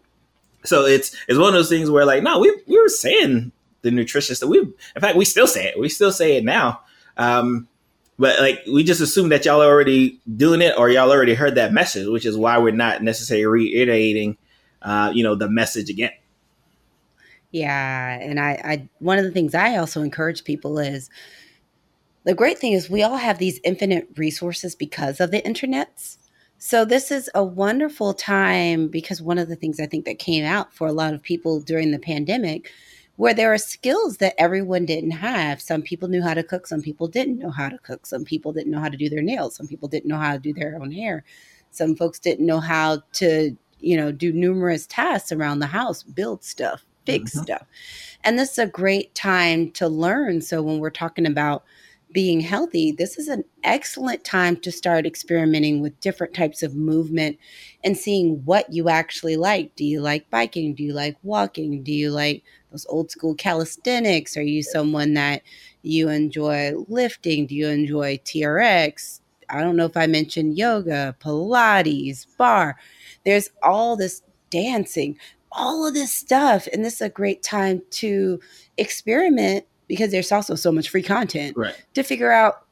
[0.64, 3.92] So it's it's one of those things where like, no, we we were saying the
[3.92, 4.50] nutritious stuff.
[4.50, 5.80] We in fact we still say it.
[5.80, 6.82] We still say it now.
[7.18, 7.68] Um,
[8.20, 11.56] but like we just assume that y'all are already doing it or y'all already heard
[11.56, 14.38] that message, which is why we're not necessarily reiterating
[14.82, 16.12] uh, you know, the message again.
[17.52, 21.10] Yeah, and I, I one of the things I also encourage people is
[22.26, 26.18] the great thing is we all have these infinite resources because of the internets.
[26.58, 30.44] So this is a wonderful time because one of the things I think that came
[30.44, 32.72] out for a lot of people during the pandemic
[33.16, 35.62] where there are skills that everyone didn't have.
[35.62, 38.54] Some people knew how to cook, some people didn't know how to cook, some people
[38.54, 40.78] didn't know how to do their nails, some people didn't know how to do their
[40.80, 41.24] own hair.
[41.72, 46.44] Some folks didn't know how to, you know, do numerous tasks around the house, build
[46.44, 47.44] stuff, fix Mhm.
[47.44, 47.68] stuff.
[48.24, 50.42] And this is a great time to learn.
[50.42, 51.64] So when we're talking about
[52.14, 57.38] being healthy, this is an excellent time to start experimenting with different types of movement
[57.84, 59.76] and seeing what you actually like.
[59.76, 60.74] Do you like biking?
[60.74, 61.84] Do you like walking?
[61.84, 64.38] Do you like those old school calisthenics?
[64.38, 65.42] Are you someone that
[65.84, 67.46] you enjoy lifting?
[67.46, 69.22] Do you enjoy TRX?
[69.50, 72.76] I don't know if I mentioned yoga, Pilates, barre.
[73.26, 75.18] There's all this dancing,
[75.52, 76.68] all of this stuff.
[76.74, 78.40] And this is a great time to
[78.78, 81.76] experiment because there's also so much free content Right.
[81.94, 82.64] to figure out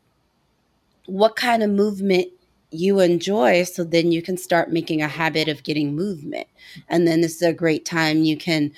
[1.05, 2.27] what kind of movement
[2.71, 6.47] you enjoy so then you can start making a habit of getting movement
[6.89, 8.71] and then this is a great time you can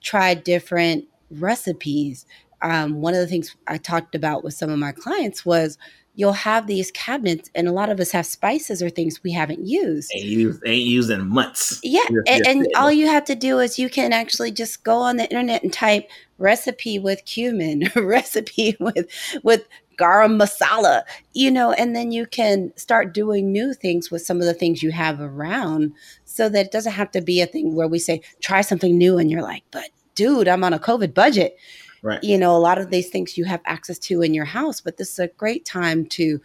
[0.00, 2.24] try different recipes
[2.62, 5.76] um, one of the things i talked about with some of my clients was
[6.14, 9.66] you'll have these cabinets and a lot of us have spices or things we haven't
[9.66, 11.80] used Ain't used ain't used in months.
[11.82, 12.68] yeah, Yes, and, yes, and yes.
[12.76, 15.72] all you have to do is you can actually just go on the internet and
[15.72, 19.06] type recipe with cumin, recipe with
[19.42, 21.02] with garam masala,
[21.34, 24.82] you know, and then you can start doing new things with some of the things
[24.82, 25.92] you have around,
[26.24, 29.18] so that it doesn't have to be a thing where we say try something new
[29.18, 31.56] and you're like, but dude, I'm on a COVID budget.
[32.04, 32.22] Right.
[32.22, 34.98] You know, a lot of these things you have access to in your house, but
[34.98, 36.38] this is a great time to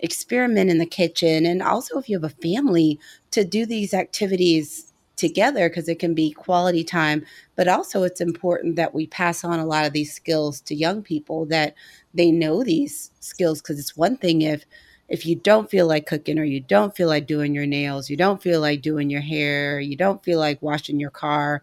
[0.00, 2.98] experiment in the kitchen and also if you have a family
[3.30, 7.24] to do these activities together because it can be quality time
[7.56, 11.02] but also it's important that we pass on a lot of these skills to young
[11.02, 11.74] people that
[12.14, 14.64] they know these skills because it's one thing if
[15.08, 18.16] if you don't feel like cooking or you don't feel like doing your nails you
[18.16, 21.62] don't feel like doing your hair you don't feel like washing your car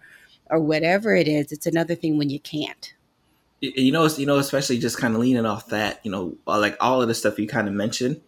[0.49, 2.93] or whatever it is it's another thing when you can't
[3.75, 7.01] you know, you know, especially just kind of leaning off that, you know, like all
[7.01, 8.21] of the stuff you kind of mentioned,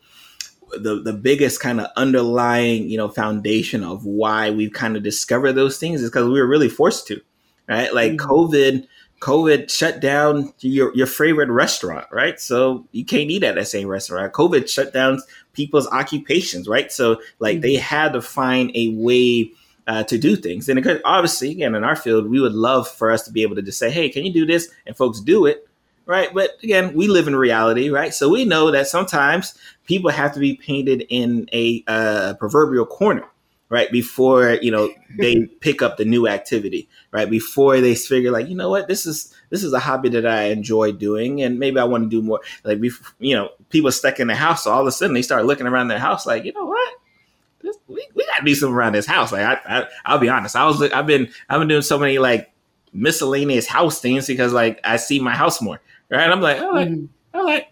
[0.79, 5.53] the the biggest kind of underlying, you know, foundation of why we've kind of discovered
[5.53, 7.21] those things is because we were really forced to,
[7.67, 7.93] right?
[7.93, 8.17] Like Mhm.
[8.17, 8.87] COVID
[9.21, 12.39] COVID shut down your, your favorite restaurant, right?
[12.39, 14.33] So you can't eat at that same restaurant.
[14.33, 15.19] COVID shut down
[15.53, 16.91] people's occupations, right?
[16.91, 19.51] So like they had to find a way
[19.87, 20.69] uh, to do things.
[20.69, 23.41] And it could, obviously, again, in our field, we would love for us to be
[23.43, 24.69] able to just say, hey, can you do this?
[24.85, 25.67] And folks do it,
[26.05, 26.33] right?
[26.33, 28.13] But again, we live in reality, right?
[28.13, 29.53] So we know that sometimes
[29.85, 33.25] people have to be painted in a uh, proverbial corner
[33.69, 38.47] right before you know they pick up the new activity right before they figure like
[38.47, 41.79] you know what this is this is a hobby that i enjoy doing and maybe
[41.79, 42.79] i want to do more like
[43.19, 45.67] you know people stuck in the house so all of a sudden they start looking
[45.67, 46.95] around their house like you know what
[47.65, 50.55] this, we, we gotta do something around this house like I, I will be honest
[50.55, 52.51] i was i've been i've been doing so many like
[52.93, 56.87] miscellaneous house things because like i see my house more right i'm like oh like,
[56.87, 57.05] mm-hmm.
[57.37, 57.69] I'm like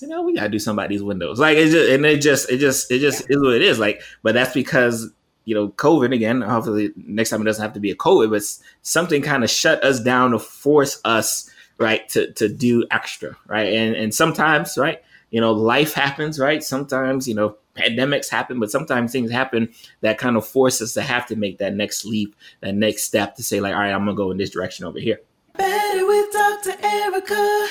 [0.00, 1.38] you know, we gotta do these windows.
[1.38, 3.36] Like it just and it just it just it just yeah.
[3.36, 3.78] is what it is.
[3.78, 5.10] Like, but that's because
[5.44, 6.40] you know, COVID again.
[6.42, 8.42] Hopefully, next time it doesn't have to be a COVID, but
[8.82, 13.72] something kind of shut us down to force us right to to do extra, right?
[13.72, 16.62] And and sometimes, right, you know, life happens, right?
[16.62, 21.02] Sometimes, you know, pandemics happen, but sometimes things happen that kind of force us to
[21.02, 24.04] have to make that next leap, that next step to say, like, all right, I'm
[24.04, 25.20] gonna go in this direction over here.
[25.56, 26.76] Better with Dr.
[26.82, 27.68] Erica.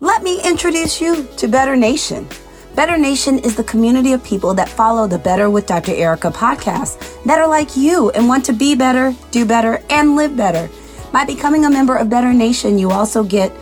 [0.00, 2.28] Let me introduce you to Better Nation.
[2.74, 5.92] Better Nation is the community of people that follow the Better with Dr.
[5.92, 10.36] Erica podcast that are like you and want to be better, do better, and live
[10.36, 10.70] better.
[11.12, 13.52] By becoming a member of Better Nation, you also get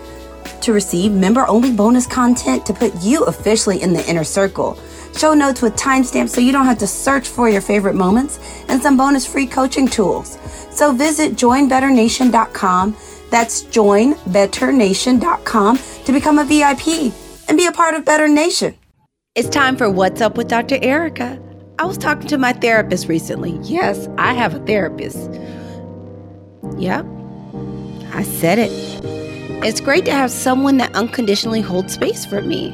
[0.63, 4.79] to receive member only bonus content to put you officially in the inner circle.
[5.17, 8.81] Show notes with timestamps so you don't have to search for your favorite moments and
[8.83, 10.39] some bonus free coaching tools.
[10.71, 12.97] So visit joinbetternation.com.
[13.31, 17.13] That's joinbetternation.com to become a VIP
[17.49, 18.77] and be a part of Better Nation.
[19.35, 20.79] It's time for What's Up with Dr.
[20.83, 21.41] Erica.
[21.79, 23.59] I was talking to my therapist recently.
[23.63, 25.31] Yes, I have a therapist.
[26.77, 27.07] Yep,
[28.13, 28.71] I said it.
[29.65, 32.71] It's great to have someone that unconditionally holds space for me,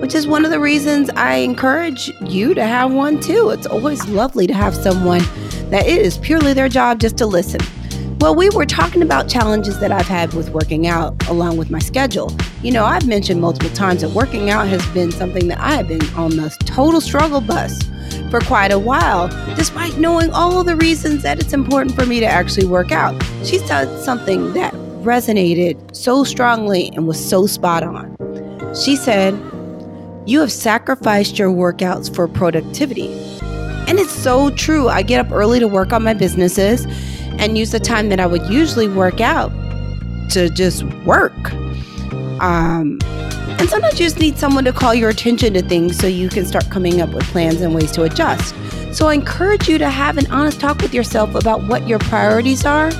[0.00, 3.50] which is one of the reasons I encourage you to have one too.
[3.50, 5.22] It's always lovely to have someone
[5.70, 7.60] that it is purely their job just to listen.
[8.20, 11.78] Well, we were talking about challenges that I've had with working out along with my
[11.78, 12.36] schedule.
[12.62, 15.86] You know, I've mentioned multiple times that working out has been something that I have
[15.86, 17.80] been on the total struggle bus
[18.30, 22.26] for quite a while, despite knowing all the reasons that it's important for me to
[22.26, 23.20] actually work out.
[23.44, 28.16] She said something that resonated so strongly and was so spot on.
[28.74, 29.32] She said,
[30.28, 33.10] You have sacrificed your workouts for productivity.
[33.88, 34.86] And it's so true.
[34.90, 36.84] I get up early to work on my businesses
[37.38, 39.50] and use the time that I would usually work out
[40.32, 41.32] to just work.
[42.42, 46.28] Um, and sometimes you just need someone to call your attention to things so you
[46.28, 48.54] can start coming up with plans and ways to adjust.
[48.92, 52.66] So I encourage you to have an honest talk with yourself about what your priorities
[52.66, 52.90] are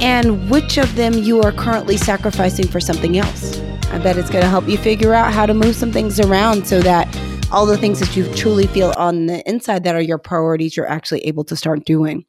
[0.00, 3.60] and which of them you are currently sacrificing for something else.
[3.92, 6.64] I bet it's going to help you figure out how to move some things around
[6.64, 7.08] so that
[7.50, 10.88] all the things that you truly feel on the inside that are your priorities, you're
[10.88, 12.24] actually able to start doing.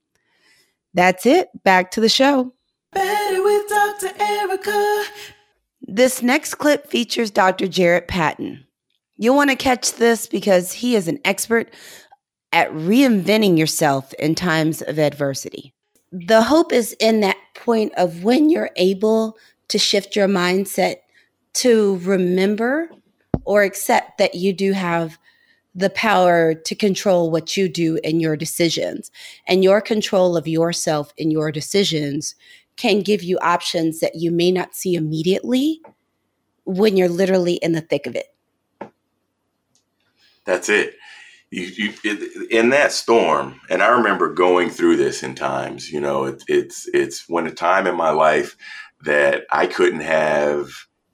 [0.95, 1.49] That's it.
[1.63, 2.51] Back to the show.
[2.93, 4.11] Better with Dr.
[4.19, 5.03] Erica.
[5.81, 7.67] This next clip features Dr.
[7.67, 8.65] Jarret Patton.
[9.17, 11.71] You'll want to catch this because he is an expert
[12.51, 15.75] at reinventing yourself in times of adversity.
[16.11, 20.95] The hope is in that point of when you're able to shift your mindset
[21.53, 22.89] to remember
[23.43, 25.17] or accept that you do have
[25.73, 29.11] the power to control what you do and your decisions.
[29.47, 32.35] And your control of yourself and your decisions
[32.75, 35.81] can give you options that you may not see immediately
[36.65, 38.27] when you're literally in the thick of it.
[40.45, 40.95] That's it.
[41.51, 45.91] You, you in that storm, and I remember going through this in times.
[45.91, 48.55] You know, it, it's it's when a time in my life
[49.01, 50.71] that I couldn't have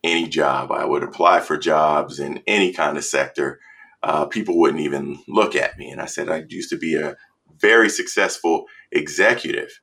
[0.08, 0.72] any job.
[0.72, 3.60] I would apply for jobs in any kind of sector,
[4.04, 5.90] uh, people wouldn't even look at me.
[5.90, 7.16] And I said, I used to be a
[7.60, 9.80] very successful executive.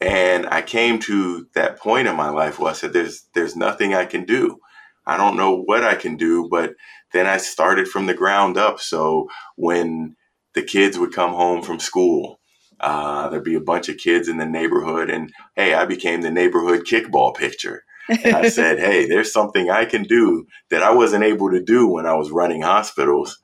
[0.00, 3.94] And I came to that point in my life where I said, there's, there's nothing
[3.94, 4.58] I can do.
[5.06, 6.74] I don't know what I can do, but
[7.12, 8.80] then I started from the ground up.
[8.80, 10.16] So when
[10.54, 12.40] the kids would come home from school,
[12.80, 16.30] uh, there'd be a bunch of kids in the neighborhood, and hey, I became the
[16.30, 17.84] neighborhood kickball pitcher.
[18.08, 21.88] And I said, hey, there's something I can do that I wasn't able to do
[21.88, 23.38] when I was running hospitals.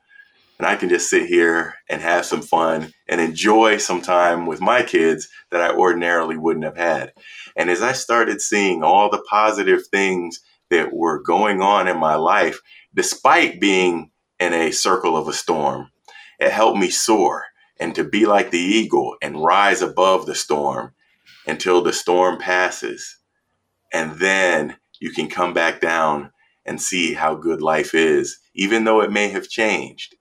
[0.58, 4.60] And I can just sit here and have some fun and enjoy some time with
[4.60, 7.12] my kids that I ordinarily wouldn't have had.
[7.56, 10.40] And as I started seeing all the positive things
[10.70, 12.60] that were going on in my life,
[12.94, 15.90] despite being in a circle of a storm,
[16.38, 17.46] it helped me soar
[17.80, 20.94] and to be like the eagle and rise above the storm
[21.46, 23.18] until the storm passes.
[23.92, 26.30] And then you can come back down
[26.64, 30.14] and see how good life is, even though it may have changed,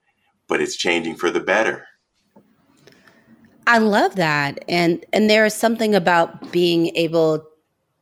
[0.48, 1.86] but it's changing for the better.
[3.66, 4.64] I love that.
[4.68, 7.46] And and there is something about being able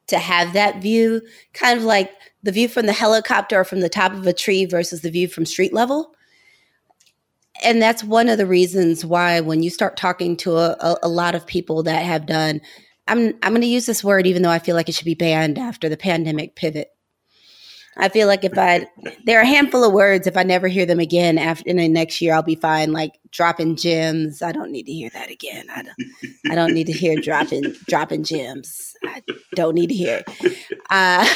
[0.06, 2.10] to have that view, kind of like
[2.42, 5.28] the view from the helicopter or from the top of a tree versus the view
[5.28, 6.14] from street level.
[7.62, 11.08] And that's one of the reasons why when you start talking to a, a, a
[11.08, 12.62] lot of people that have done,
[13.10, 15.14] I'm I'm going to use this word even though I feel like it should be
[15.14, 16.90] banned after the pandemic pivot.
[17.96, 18.86] I feel like if I
[19.24, 21.88] there are a handful of words if I never hear them again after in the
[21.88, 22.92] next year I'll be fine.
[22.92, 25.66] Like dropping gems, I don't need to hear that again.
[25.74, 25.96] I don't
[26.52, 28.94] I don't need to hear dropping dropping gems.
[29.04, 29.22] I
[29.56, 30.22] don't need to hear.
[30.88, 31.26] Uh,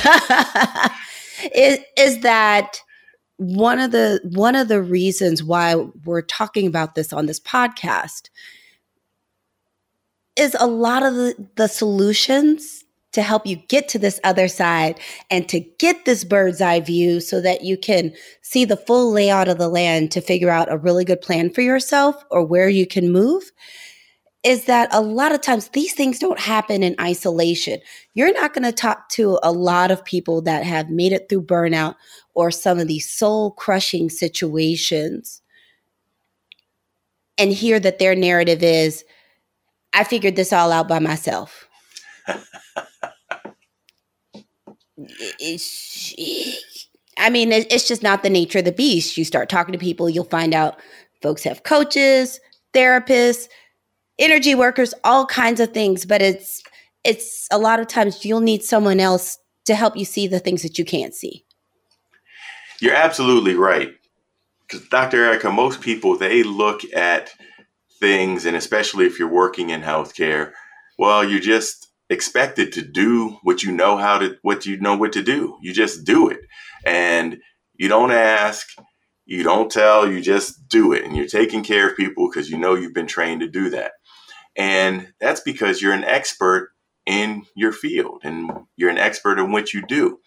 [1.54, 2.80] is is that
[3.38, 8.28] one of the one of the reasons why we're talking about this on this podcast
[10.36, 14.98] is a lot of the, the solutions to help you get to this other side
[15.30, 18.12] and to get this bird's eye view so that you can
[18.42, 21.60] see the full layout of the land to figure out a really good plan for
[21.60, 23.52] yourself or where you can move
[24.44, 27.80] is that a lot of times these things don't happen in isolation.
[28.12, 31.44] You're not going to talk to a lot of people that have made it through
[31.44, 31.94] burnout
[32.34, 35.40] or some of these soul crushing situations
[37.38, 39.02] and hear that their narrative is,
[39.94, 41.68] I figured this all out by myself.
[47.16, 49.16] I mean, it's just not the nature of the beast.
[49.16, 50.80] You start talking to people, you'll find out
[51.22, 52.40] folks have coaches,
[52.74, 53.48] therapists,
[54.18, 56.04] energy workers, all kinds of things.
[56.04, 56.62] But it's
[57.04, 60.62] it's a lot of times you'll need someone else to help you see the things
[60.62, 61.44] that you can't see.
[62.80, 63.94] You're absolutely right.
[64.66, 65.24] Because Dr.
[65.24, 67.32] Erica, most people they look at
[68.00, 70.52] things, and especially if you're working in healthcare,
[70.98, 75.12] well, you just expected to do what you know how to what you know what
[75.12, 75.56] to do.
[75.62, 76.40] You just do it.
[76.84, 77.38] And
[77.74, 78.68] you don't ask,
[79.26, 81.04] you don't tell, you just do it.
[81.04, 83.92] And you're taking care of people because you know you've been trained to do that.
[84.56, 86.70] And that's because you're an expert
[87.06, 90.18] in your field and you're an expert in what you do.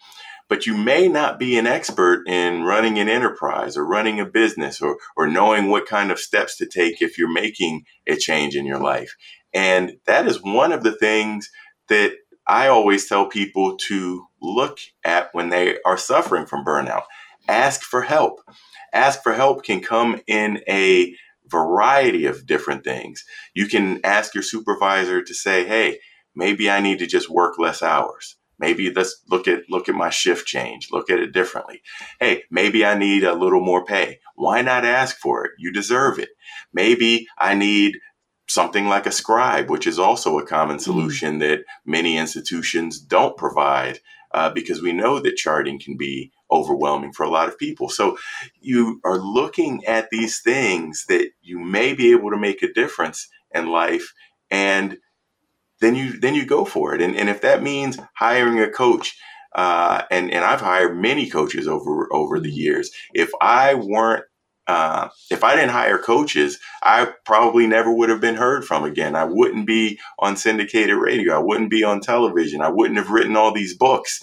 [0.48, 4.80] But you may not be an expert in running an enterprise or running a business
[4.80, 8.64] or, or knowing what kind of steps to take if you're making a change in
[8.64, 9.14] your life.
[9.52, 11.50] And that is one of the things
[11.88, 12.12] that
[12.46, 17.02] I always tell people to look at when they are suffering from burnout.
[17.48, 18.40] Ask for help.
[18.92, 21.14] Ask for help can come in a
[21.46, 23.24] variety of different things.
[23.54, 25.98] You can ask your supervisor to say, "Hey,
[26.34, 28.36] maybe I need to just work less hours.
[28.58, 30.88] Maybe let's look at look at my shift change.
[30.90, 31.82] Look at it differently.
[32.18, 34.18] Hey, maybe I need a little more pay.
[34.34, 35.52] Why not ask for it?
[35.58, 36.30] You deserve it.
[36.72, 37.98] Maybe I need
[38.48, 40.80] something like a scribe, which is also a common mm.
[40.80, 44.00] solution that many institutions don't provide
[44.32, 47.88] uh, because we know that charting can be overwhelming for a lot of people.
[47.88, 48.18] So
[48.60, 53.28] you are looking at these things that you may be able to make a difference
[53.54, 54.12] in life
[54.50, 54.98] and
[55.80, 57.00] then you then you go for it.
[57.00, 59.16] And, and if that means hiring a coach,
[59.54, 62.56] uh, and and I've hired many coaches over over the mm.
[62.56, 62.90] years.
[63.14, 64.24] If I weren't
[64.66, 69.16] uh, if I didn't hire coaches, I probably never would have been heard from again.
[69.16, 71.34] I wouldn't be on syndicated radio.
[71.34, 72.60] I wouldn't be on television.
[72.60, 74.20] I wouldn't have written all these books.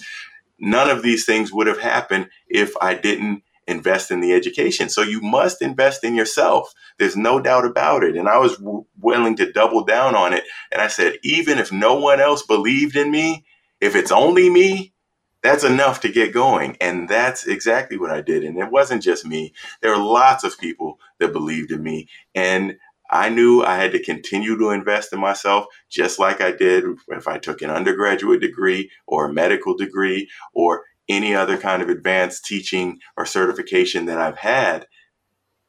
[0.59, 4.89] None of these things would have happened if I didn't invest in the education.
[4.89, 6.73] So you must invest in yourself.
[6.99, 8.15] There's no doubt about it.
[8.15, 10.43] And I was w- willing to double down on it.
[10.71, 13.45] And I said, even if no one else believed in me,
[13.81, 14.93] if it's only me,
[15.41, 16.77] that's enough to get going.
[16.81, 18.43] And that's exactly what I did.
[18.43, 19.53] And it wasn't just me.
[19.81, 22.07] There were lots of people that believed in me.
[22.33, 22.77] And
[23.11, 27.27] I knew I had to continue to invest in myself, just like I did if
[27.27, 32.45] I took an undergraduate degree or a medical degree or any other kind of advanced
[32.45, 34.87] teaching or certification that I've had.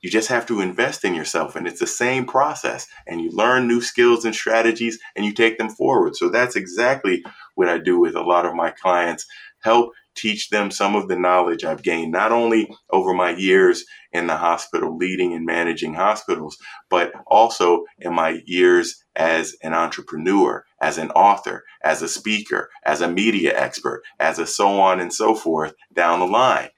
[0.00, 1.56] You just have to invest in yourself.
[1.56, 2.86] And it's the same process.
[3.06, 6.16] And you learn new skills and strategies and you take them forward.
[6.16, 7.24] So that's exactly
[7.54, 9.26] what I do with a lot of my clients
[9.60, 14.26] help teach them some of the knowledge I've gained, not only over my years in
[14.26, 16.56] the hospital, leading and managing hospitals,
[16.90, 23.00] but also in my years as an entrepreneur, as an author, as a speaker, as
[23.00, 26.68] a media expert, as a so on and so forth down the line.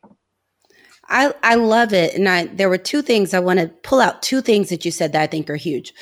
[1.08, 2.14] I, I love it.
[2.14, 4.90] And I there were two things I want to pull out two things that you
[4.90, 5.94] said that I think are huge.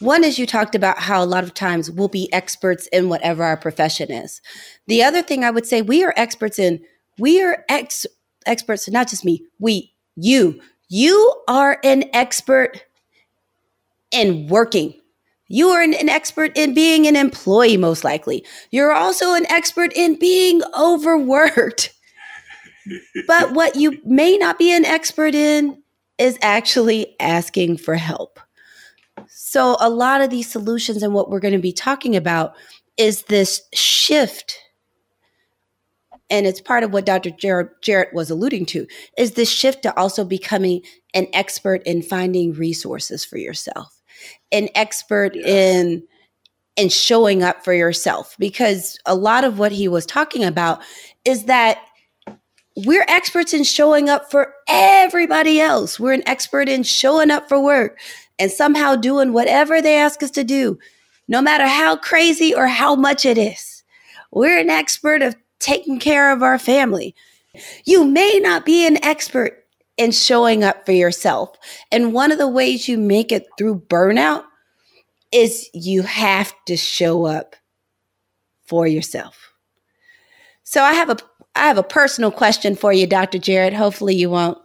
[0.00, 3.42] One is you talked about how a lot of times we'll be experts in whatever
[3.42, 4.42] our profession is.
[4.86, 6.84] The other thing I would say we are experts in,
[7.18, 8.04] we are ex
[8.44, 12.84] experts, not just me, we, you, you are an expert
[14.10, 14.94] in working.
[15.48, 18.44] You are an, an expert in being an employee, most likely.
[18.70, 21.94] You're also an expert in being overworked.
[23.26, 25.82] but what you may not be an expert in
[26.18, 28.40] is actually asking for help.
[29.28, 32.54] So, a lot of these solutions and what we're going to be talking about
[32.96, 34.58] is this shift.
[36.28, 37.30] And it's part of what Dr.
[37.30, 38.86] Jarret, Jarret was alluding to
[39.16, 40.82] is this shift to also becoming
[41.14, 44.02] an expert in finding resources for yourself,
[44.50, 45.46] an expert yes.
[45.46, 46.02] in
[46.76, 50.82] in showing up for yourself because a lot of what he was talking about
[51.24, 51.78] is that
[52.76, 55.98] we're experts in showing up for everybody else.
[55.98, 57.98] We're an expert in showing up for work,
[58.38, 60.78] and somehow doing whatever they ask us to do,
[61.28, 63.82] no matter how crazy or how much it is.
[64.30, 67.14] We're an expert of taking care of our family.
[67.84, 69.64] You may not be an expert
[69.96, 71.56] in showing up for yourself.
[71.90, 74.44] And one of the ways you make it through burnout
[75.32, 77.56] is you have to show up
[78.66, 79.52] for yourself.
[80.64, 81.16] So I have a
[81.54, 83.38] I have a personal question for you, Dr.
[83.38, 83.72] Jarret.
[83.72, 84.58] Hopefully you won't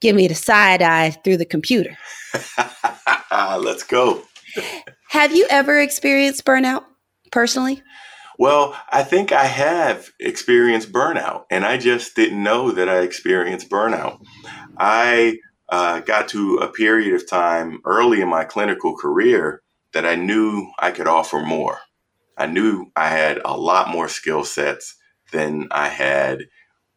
[0.00, 1.96] give me the side eye through the computer.
[3.36, 4.22] Let's go.
[5.10, 6.84] have you ever experienced burnout
[7.30, 7.82] personally?
[8.38, 13.70] Well, I think I have experienced burnout, and I just didn't know that I experienced
[13.70, 14.20] burnout.
[14.78, 19.62] I uh, got to a period of time early in my clinical career
[19.92, 21.78] that I knew I could offer more.
[22.36, 24.96] I knew I had a lot more skill sets
[25.32, 26.44] than I had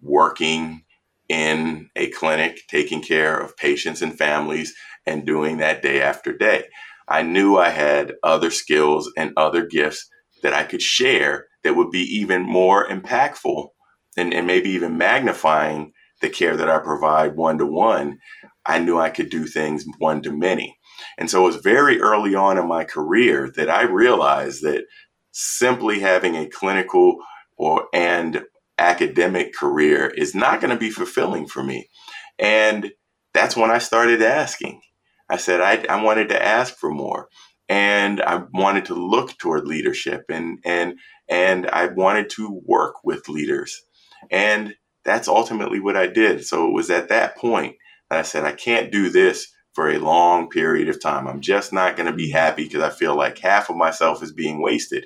[0.01, 0.83] working
[1.29, 4.73] in a clinic, taking care of patients and families,
[5.10, 6.66] and doing that day after day.
[7.07, 10.07] I knew I had other skills and other gifts
[10.43, 13.70] that I could share that would be even more impactful
[14.16, 15.91] and, and maybe even magnifying
[16.22, 18.20] the care that I provide one to one.
[18.66, 20.78] I knew I could do things one to many.
[21.18, 24.86] And so it was very early on in my career that I realized that
[25.32, 27.18] simply having a clinical
[27.57, 28.43] or and
[28.78, 31.89] academic career is not going to be fulfilling for me.
[32.38, 32.91] And
[33.34, 34.82] that's when I started asking.
[35.30, 37.30] I said I, I wanted to ask for more.
[37.67, 40.97] And I wanted to look toward leadership and and
[41.30, 43.84] and I wanted to work with leaders.
[44.32, 44.73] And
[45.05, 46.45] that's ultimately what I did.
[46.45, 47.75] So it was at that point
[48.09, 51.27] that I said, I can't do this for a long period of time.
[51.27, 54.32] I'm just not going to be happy because I feel like half of myself is
[54.32, 55.05] being wasted.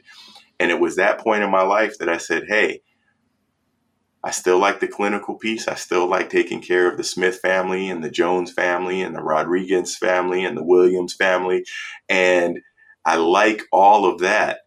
[0.60, 2.82] And it was that point in my life that I said, hey,
[4.24, 5.68] I still like the clinical piece.
[5.68, 9.22] I still like taking care of the Smith family and the Jones family and the
[9.22, 11.66] Rodriguez family and the Williams family.
[12.08, 12.62] And
[13.06, 14.60] I like all of that.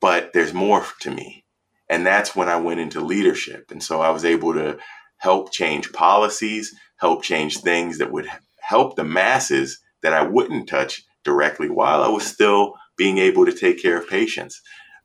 [0.00, 1.44] But there's more to me.
[1.88, 3.70] And that's when I went into leadership.
[3.70, 4.78] And so I was able to
[5.18, 8.28] help change policies, help change things that would
[8.60, 13.52] help the masses that I wouldn't touch directly while I was still being able to
[13.52, 14.60] take care of patients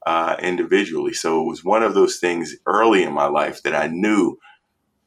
[0.06, 1.14] uh, individually.
[1.14, 4.38] So it was one of those things early in my life that I knew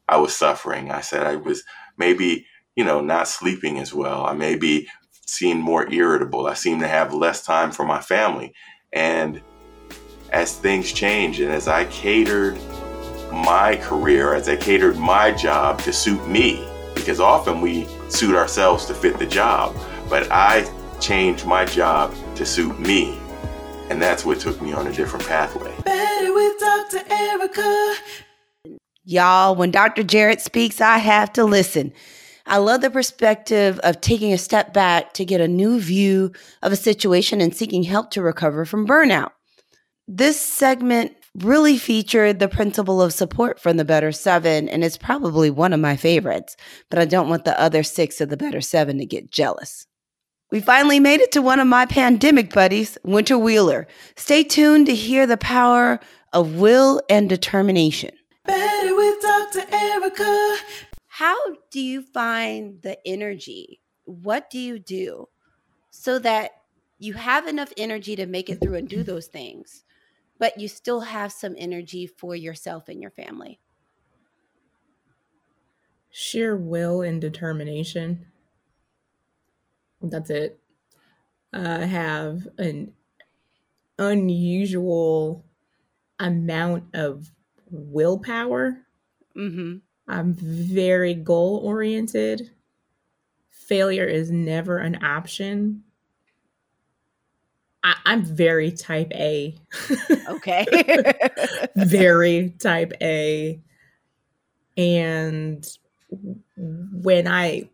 [0.07, 0.91] I was suffering.
[0.91, 1.63] I said I was
[1.97, 4.25] maybe, you know, not sleeping as well.
[4.25, 4.87] I may be
[5.25, 6.47] seemed more irritable.
[6.47, 8.53] I seemed to have less time for my family.
[8.93, 9.41] And
[10.31, 12.57] as things changed and as I catered
[13.31, 18.85] my career, as I catered my job to suit me, because often we suit ourselves
[18.85, 19.75] to fit the job,
[20.09, 20.69] but I
[20.99, 23.19] changed my job to suit me
[23.89, 25.73] and that's what took me on a different pathway.
[25.83, 27.01] Better with Dr.
[27.09, 27.95] Erica.
[29.03, 30.03] Y'all, when Dr.
[30.03, 31.93] Jarret speaks, I have to listen.
[32.47, 36.31] I love the perspective of taking a step back to get a new view
[36.61, 39.31] of a situation and seeking help to recover from burnout.
[40.07, 45.49] This segment really featured the principle of support from the Better Seven, and it's probably
[45.49, 46.55] one of my favorites,
[46.89, 49.87] but I don't want the other six of the Better Seven to get jealous.
[50.55, 53.89] We finally made it to one of my pandemic buddies, Winter Wheeler.
[54.15, 55.99] Stay tuned to hear the power
[56.31, 58.11] of will and determination.
[58.45, 59.65] Better with Dr.
[59.69, 60.55] Erica.
[61.07, 61.35] How
[61.71, 63.81] do you find the energy?
[64.05, 65.27] What do you do
[65.89, 66.51] so that
[66.99, 69.83] you have enough energy to make it through and do those things,
[70.39, 73.59] but you still have some energy for yourself and your family?
[76.17, 78.25] sheer will and determination.
[80.09, 80.59] That's it.
[81.53, 82.93] I have an
[83.97, 85.45] unusual
[86.19, 87.31] amount of
[87.69, 88.77] willpower.
[89.35, 89.77] Mm-hmm.
[90.07, 92.51] I'm very goal oriented.
[93.49, 95.83] Failure is never an option.
[97.83, 99.55] I, I'm very type A.
[100.29, 100.65] Okay.
[101.75, 103.59] very type A.
[104.77, 105.65] And
[106.57, 107.69] when I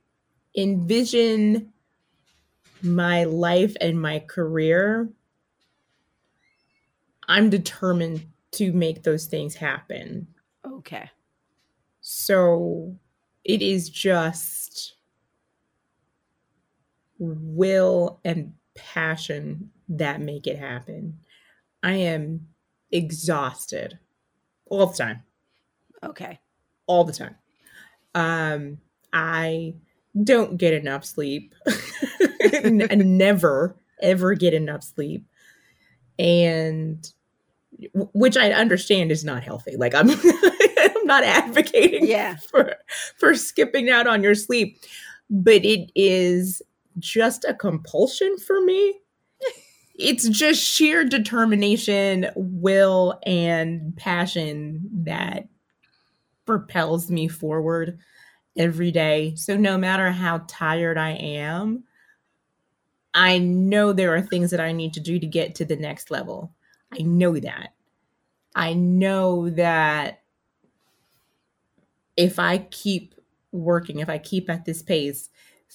[0.56, 1.74] envision
[2.84, 5.10] my life and my career,
[7.28, 10.28] I'm determined to make those things happen.
[10.66, 11.10] okay.
[12.02, 12.98] So
[13.44, 14.96] it is just
[17.20, 21.20] will and passion that make it happen.
[21.84, 22.48] I am
[22.92, 24.00] exhausted
[24.66, 25.24] all the time,
[26.04, 26.40] Okay.
[26.88, 27.36] all the time.
[28.16, 28.80] Um,
[29.14, 29.76] I
[30.24, 31.54] don't get enough sleep.
[32.54, 35.26] N- I never ever get enough sleep.
[36.20, 37.12] And
[37.94, 39.76] which I understand is not healthy.
[39.78, 40.10] Like I'm
[40.78, 42.36] I'm not advocating Yeah.
[42.36, 42.76] for
[43.18, 44.78] for skipping out on your sleep,
[45.30, 46.62] but it is
[47.00, 49.00] just a compulsion for me.
[49.96, 55.48] It's just sheer determination, will, and passion that
[56.46, 58.00] propels me forward
[58.58, 59.36] every day.
[59.36, 61.84] So no matter how tired I am,
[63.14, 66.12] I know there are things that I need to do to get to the next
[66.12, 66.54] level.
[66.92, 67.74] I know that.
[68.56, 70.22] I know that
[72.18, 73.16] if I keep
[73.52, 75.30] working, if I keep at this pace,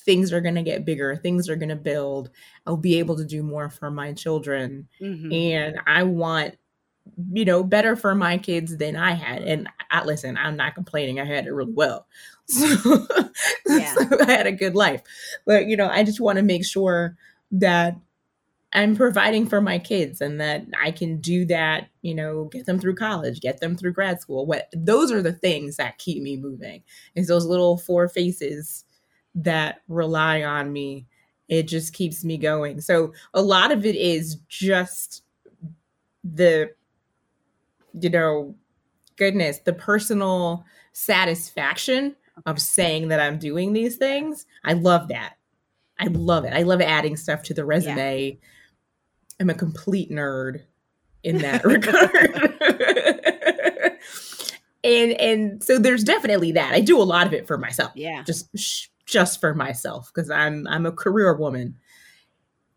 [0.05, 2.31] things are going to get bigger, things are going to build.
[2.67, 4.89] I'll be able to do more for my children.
[5.01, 5.35] Mhm.
[5.35, 6.57] And I want,
[7.33, 9.43] you know, better for my kids than I had.
[9.43, 11.21] And I listen, I'm not complaining.
[11.21, 12.07] I had it really well.
[12.49, 13.09] So,
[13.67, 13.93] Yeah.
[13.95, 15.03] so I had a good life.
[15.45, 17.17] But, you know, I just want to make sure
[17.51, 17.97] that
[18.73, 22.79] I'm providing for my kids and that I can do that, you know, get them
[22.79, 24.47] through college, get them through grad school.
[24.47, 26.83] What those are the things that keep me moving.
[27.15, 28.85] Is those little four faces
[29.35, 31.07] that rely on me.
[31.49, 32.81] It just keeps me going.
[32.81, 35.23] So a lot of it is just
[36.25, 36.71] the
[38.01, 38.55] you know,
[39.17, 44.47] goodness, the personal satisfaction of saying that I'm doing these things.
[44.65, 45.35] I love that.
[45.99, 46.53] I love it.
[46.53, 48.39] I love adding stuff to the resume.
[49.41, 50.63] I'm a complete nerd
[51.23, 52.15] in that regard.
[54.85, 56.73] and and so there's definitely that.
[56.75, 57.93] I do a lot of it for myself.
[57.95, 58.23] Yeah.
[58.23, 61.77] Just sh- just for myself because I'm I'm a career woman.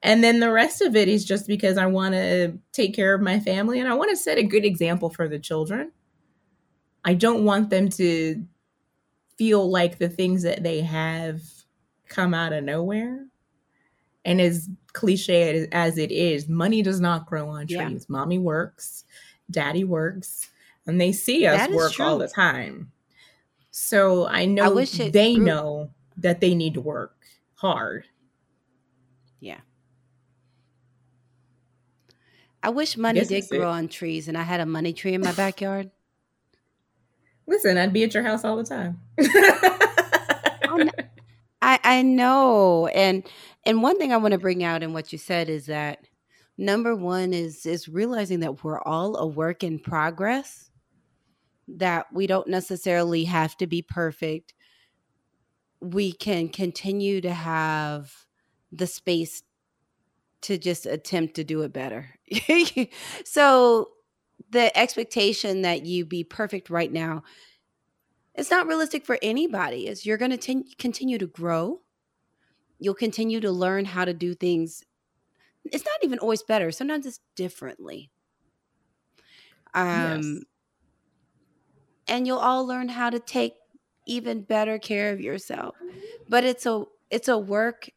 [0.01, 3.21] And then the rest of it is just because I want to take care of
[3.21, 5.91] my family and I want to set a good example for the children.
[7.03, 8.45] I don't want them to
[9.37, 11.41] feel like the things that they have
[12.07, 13.25] come out of nowhere.
[14.25, 17.87] And as cliche as it is, money does not grow on Yeah.
[17.87, 18.07] trees.
[18.09, 19.05] Mommy works,
[19.51, 20.49] daddy works,
[20.85, 22.91] and they see us work all the time.
[23.71, 27.15] So I know wish they grew- know that they need to work
[27.55, 28.05] hard.
[29.39, 29.59] Yeah.
[32.61, 33.57] I wish money did that's it.
[33.57, 35.91] grow on trees and I had a money tree in my backyard.
[37.47, 38.99] Listen, I'd be at your house all the time.
[40.71, 40.87] Oh.
[41.61, 42.87] I I know.
[42.87, 43.25] And
[43.65, 46.07] and one thing I want to bring out in what you said is that
[46.57, 50.69] number 1 is is realizing that we're all a work in progress
[51.67, 54.53] that we don't necessarily have to be perfect.
[55.81, 58.13] We can continue to have
[58.71, 59.43] the space
[60.41, 62.18] to just attempt to do it better.
[63.25, 63.89] so
[64.51, 67.23] the expectation that you be perfect right now
[68.35, 71.81] it's not realistic for anybody is you're going to continue to grow.
[72.79, 74.83] You'll continue to learn how to do things.
[75.65, 78.11] It's not even always better sometimes it's differently.
[79.73, 80.43] Um Yes.
[82.07, 83.55] and you'll all learn how to take
[84.07, 85.75] even better care of yourself
[86.27, 87.89] but it's a it's a work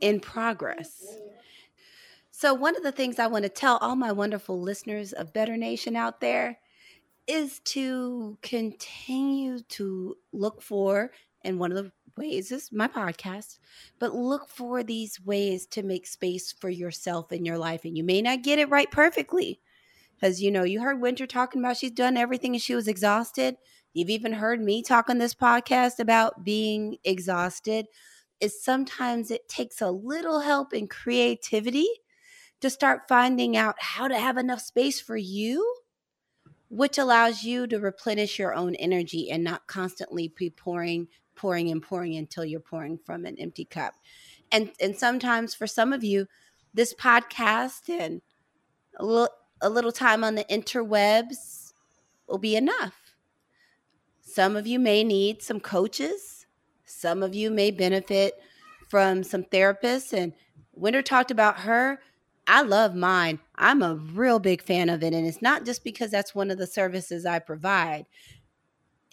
[0.00, 1.18] in progress
[2.40, 5.56] so one of the things i want to tell all my wonderful listeners of better
[5.56, 6.58] nation out there
[7.26, 11.10] is to continue to look for
[11.44, 13.58] and one of the ways is my podcast
[13.98, 18.02] but look for these ways to make space for yourself in your life and you
[18.02, 19.60] may not get it right perfectly.
[20.14, 23.56] Because you know you heard winter talking about she's done everything and she was exhausted.
[23.94, 27.86] You've even heard me talk on this podcast about being exhausted.
[28.40, 31.88] Is sometimes it takes a little help and creativity
[32.60, 35.76] to start finding out how to have enough space for you
[36.70, 41.82] which allows you to replenish your own energy and not constantly be pouring, pouring, and
[41.82, 43.94] pouring until you're pouring from an empty cup.
[44.52, 46.26] And and sometimes for some of you,
[46.72, 48.22] this podcast and
[48.96, 49.28] a little
[49.60, 51.72] a little time on the interwebs
[52.28, 53.14] will be enough.
[54.20, 56.46] Some of you may need some coaches.
[56.84, 58.34] Some of you may benefit
[58.88, 60.12] from some therapists.
[60.12, 60.34] And
[60.72, 62.00] Winter talked about her.
[62.52, 63.38] I love mine.
[63.54, 65.14] I'm a real big fan of it.
[65.14, 68.06] And it's not just because that's one of the services I provide.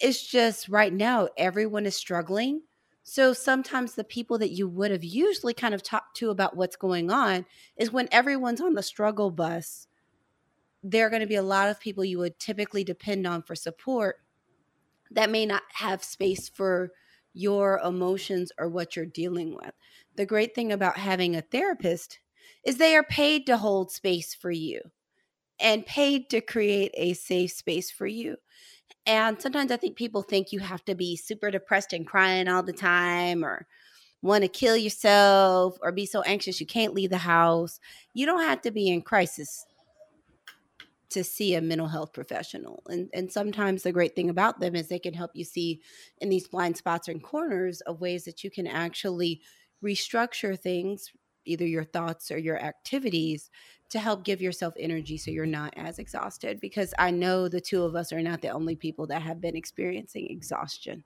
[0.00, 2.62] It's just right now, everyone is struggling.
[3.04, 6.74] So sometimes the people that you would have usually kind of talked to about what's
[6.74, 9.86] going on is when everyone's on the struggle bus,
[10.82, 13.54] there are going to be a lot of people you would typically depend on for
[13.54, 14.16] support
[15.12, 16.90] that may not have space for
[17.34, 19.74] your emotions or what you're dealing with.
[20.16, 22.18] The great thing about having a therapist
[22.64, 24.80] is they are paid to hold space for you
[25.60, 28.36] and paid to create a safe space for you.
[29.06, 32.62] And sometimes I think people think you have to be super depressed and crying all
[32.62, 33.66] the time or
[34.22, 37.80] want to kill yourself or be so anxious you can't leave the house.
[38.14, 39.64] You don't have to be in crisis
[41.10, 42.82] to see a mental health professional.
[42.88, 45.80] And and sometimes the great thing about them is they can help you see
[46.18, 49.40] in these blind spots and corners of ways that you can actually
[49.82, 51.10] restructure things,
[51.48, 53.50] either your thoughts or your activities
[53.90, 57.82] to help give yourself energy so you're not as exhausted because I know the two
[57.82, 61.04] of us are not the only people that have been experiencing exhaustion.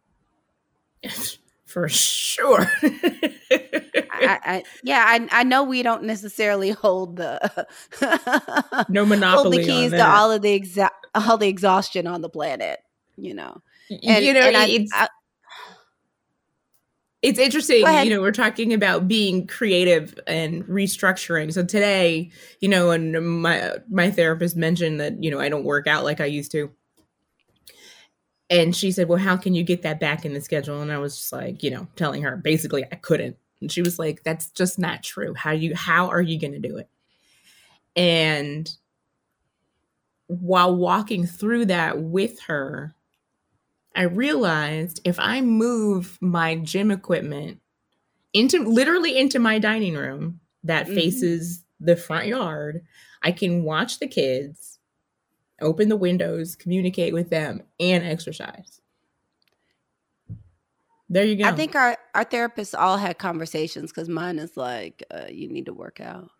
[1.67, 2.71] For sure.
[2.83, 7.67] I, I, yeah, I, I know we don't necessarily hold the
[8.89, 12.21] no hold monopoly the keys on to all of the exa- all the exhaustion on
[12.21, 12.81] the planet.
[13.17, 14.57] You know, and, you know, and
[14.93, 15.09] I-
[17.23, 21.53] it's interesting you know we're talking about being creative and restructuring.
[21.53, 25.87] So today you know and my my therapist mentioned that you know i don't work
[25.87, 26.71] out like i used to.
[28.51, 30.83] And she said well how can you get that back in the schedule?
[30.83, 33.37] And i was just like you know telling her basically i couldn't.
[33.61, 35.33] And she was like that's just not true.
[35.35, 36.89] How you how are you going to do it?
[37.95, 38.69] And
[40.27, 42.95] while walking through that with her
[43.95, 47.61] I realized if I move my gym equipment
[48.33, 50.95] into literally into my dining room that Mhm.
[50.95, 52.85] faces the front yard,
[53.23, 54.79] I can watch the kids,
[55.61, 58.81] open the windows, communicate with them, and exercise.
[61.09, 61.45] There you go.
[61.45, 65.67] I think our our therapists all had conversations because mine is like, uh, you need
[65.67, 66.31] to work out.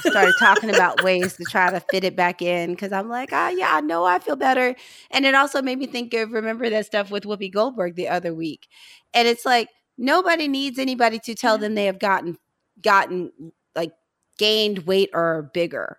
[0.00, 3.48] Started talking about ways to try to fit it back in because I'm like, ah,
[3.48, 4.76] yeah, I know I feel better.
[5.10, 8.32] And it also made me think of remember that stuff with Whoopi Goldberg the other
[8.32, 8.68] week.
[9.12, 9.68] And it's like
[9.98, 12.38] nobody needs anybody to tell them they have gotten
[12.80, 13.32] gotten
[13.74, 13.92] like
[14.38, 15.98] gained weight or bigger.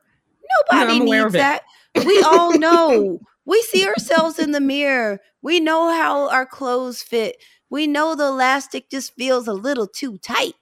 [0.71, 1.63] Nobody I'm needs that.
[2.05, 3.19] We all know.
[3.45, 5.19] we see ourselves in the mirror.
[5.41, 7.37] We know how our clothes fit.
[7.69, 10.53] We know the elastic just feels a little too tight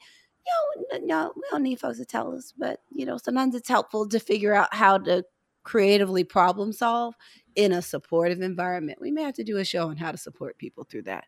[0.46, 3.70] you know, no, we don't need folks to tell us, but you know, sometimes it's
[3.70, 5.24] helpful to figure out how to
[5.64, 7.16] creatively problem solve
[7.56, 9.00] in a supportive environment.
[9.02, 11.26] We may have to do a show on how to support people through that.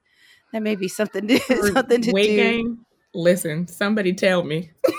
[0.51, 1.39] That may be something to
[1.74, 2.36] something to weight do.
[2.36, 2.86] gain.
[3.13, 4.72] Listen, somebody tell me.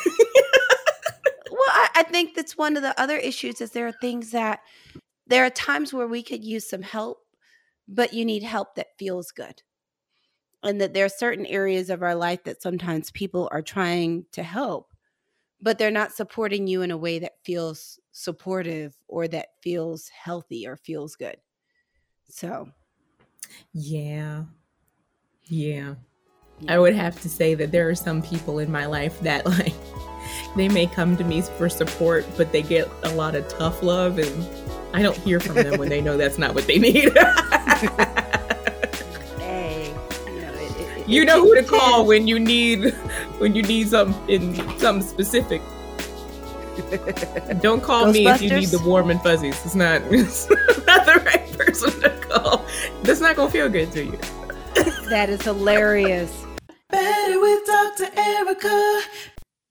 [1.51, 4.61] Well, I, I think that's one of the other issues is there are things that
[5.27, 7.19] there are times where we could use some help,
[7.89, 9.63] but you need help that feels good.
[10.67, 14.43] And that there are certain areas of our life that sometimes people are trying to
[14.43, 14.93] help,
[15.61, 20.67] but they're not supporting you in a way that feels supportive or that feels healthy
[20.67, 21.37] or feels good.
[22.29, 22.71] So,
[23.73, 24.45] Yeah.
[25.45, 25.95] Yeah.
[26.69, 29.75] I would have to say that there are some people in my life that like
[30.57, 34.19] they may come to me for support, but they get a lot of tough love
[34.19, 34.47] and
[34.93, 37.13] I don't hear from them when they know that's not what they need.
[41.07, 42.93] you know who to call when you need
[43.39, 45.63] when you need something in something specific.
[47.61, 49.65] Don't call me if you need the warm and fuzzies.
[49.65, 50.49] It's not, it's
[50.87, 52.65] not the right person to call.
[53.03, 54.19] That's not gonna feel good to you.
[55.09, 56.45] that is hilarious.
[56.91, 58.09] Better with Dr.
[58.17, 59.01] Erica.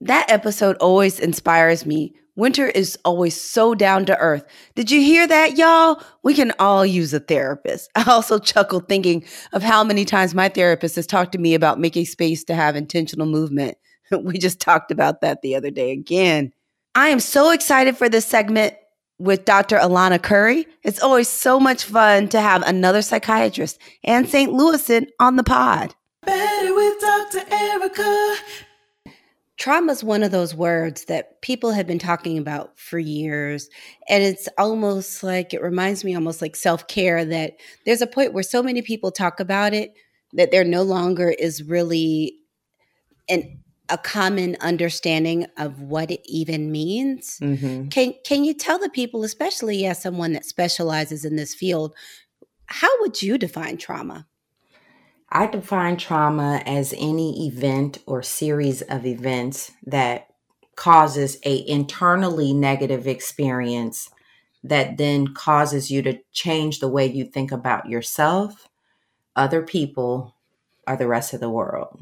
[0.02, 2.14] That episode always inspires me.
[2.38, 4.44] Winter is always so down to earth.
[4.76, 6.02] Did you hear that, y'all?
[6.22, 7.90] We can all use a therapist.
[7.96, 9.24] I also chuckled thinking
[9.54, 12.76] of how many times my therapist has talked to me about making space to have
[12.76, 13.78] intentional movement.
[14.22, 16.54] We just talked about that the other day again.
[16.94, 18.76] I am so excited for this segment
[19.18, 19.78] with Dr.
[19.78, 20.68] Alauna Curry.
[20.84, 24.52] It's always so much fun to have another psychiatrist and St.
[24.52, 25.96] Louisan on the pod.
[26.24, 27.46] Better with Dr.
[27.52, 28.36] Erica.
[29.58, 33.70] Trauma is one of those words that people have been talking about for years
[34.10, 37.53] and it's almost like it reminds me almost like self-care that
[37.86, 39.93] there's a point where so many people talk about it
[40.34, 42.38] that there no longer is really
[43.30, 47.38] an a common understanding of what it even means.
[47.39, 47.91] Mhm.
[47.91, 51.93] Can can you tell the people, especially as someone that specializes in this field,
[52.66, 54.26] how would you define trauma?
[55.30, 60.28] I define trauma as any event or series of events that
[60.76, 64.10] causes a internally negative experience
[64.64, 68.68] that then causes you to change the way you think about yourself,
[69.36, 70.36] other people,
[70.88, 72.00] or the rest of the world.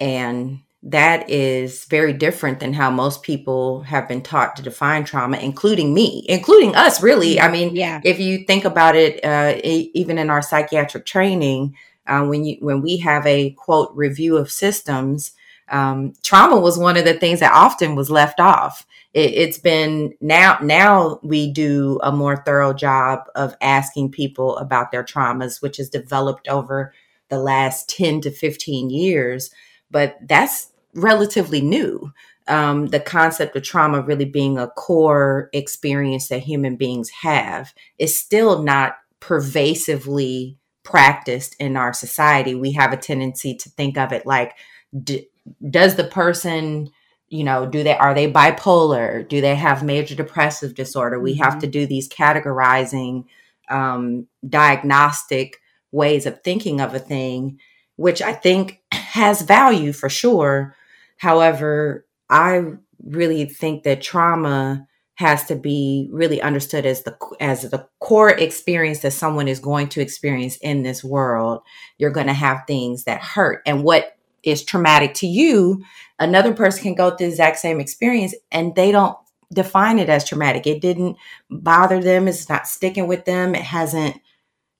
[0.00, 5.36] And that is very different than how most people have been taught to define trauma,
[5.38, 7.40] including me, including us, really.
[7.40, 8.00] I mean, Yeah.
[8.04, 11.74] if you think about it, uh, e- even in our psychiatric training,
[12.06, 15.32] uh, when you when we have a quote review of systems,
[15.70, 18.86] um, trauma was one of the things that often was left off.
[19.12, 24.92] It, it's been now now we do a more thorough job of asking people about
[24.92, 26.94] their traumas, which has developed over
[27.28, 29.50] the last ten to fifteen years.
[29.90, 32.12] But that's relatively new.
[32.46, 38.18] Um, the concept of trauma really being a core experience that human beings have is
[38.18, 42.54] still not pervasively practiced in our society.
[42.54, 44.54] We have a tendency to think of it like,
[45.02, 45.28] d-
[45.68, 46.90] does the person,
[47.28, 49.28] you know, do they are they bipolar?
[49.28, 51.20] Do they have major depressive disorder?
[51.20, 53.26] We have to do these categorizing,
[53.68, 55.60] um, diagnostic
[55.92, 57.58] ways of thinking of a thing,
[57.98, 60.76] which I think has value for sure.
[61.16, 62.62] However, I
[63.04, 64.86] really think that trauma
[65.16, 69.88] has to be really understood as the as the core experience that someone is going
[69.88, 71.60] to experience in this world.
[71.98, 75.82] You're going to have things that hurt, and what is traumatic to you,
[76.20, 79.18] another person can go through the exact same experience, and they don't
[79.52, 80.68] define it as traumatic.
[80.68, 81.16] It didn't
[81.50, 82.28] bother them.
[82.28, 83.56] It's not sticking with them.
[83.56, 84.20] It hasn't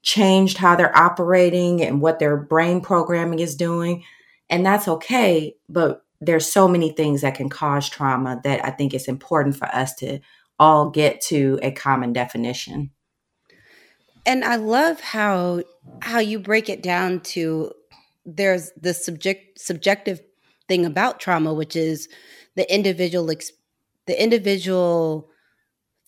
[0.09, 4.03] changed how they're operating and what their brain programming is doing.
[4.49, 5.55] And that's okay.
[5.69, 9.67] But there's so many things that can cause trauma that I think it's important for
[9.67, 10.21] us to
[10.59, 12.91] all get to a common definition.
[14.25, 15.63] And I love how
[16.01, 17.73] how you break it down to
[18.25, 20.23] there's the subject subjective
[20.69, 22.09] thing about trauma, which is
[22.57, 23.27] the individual
[24.07, 25.29] the individual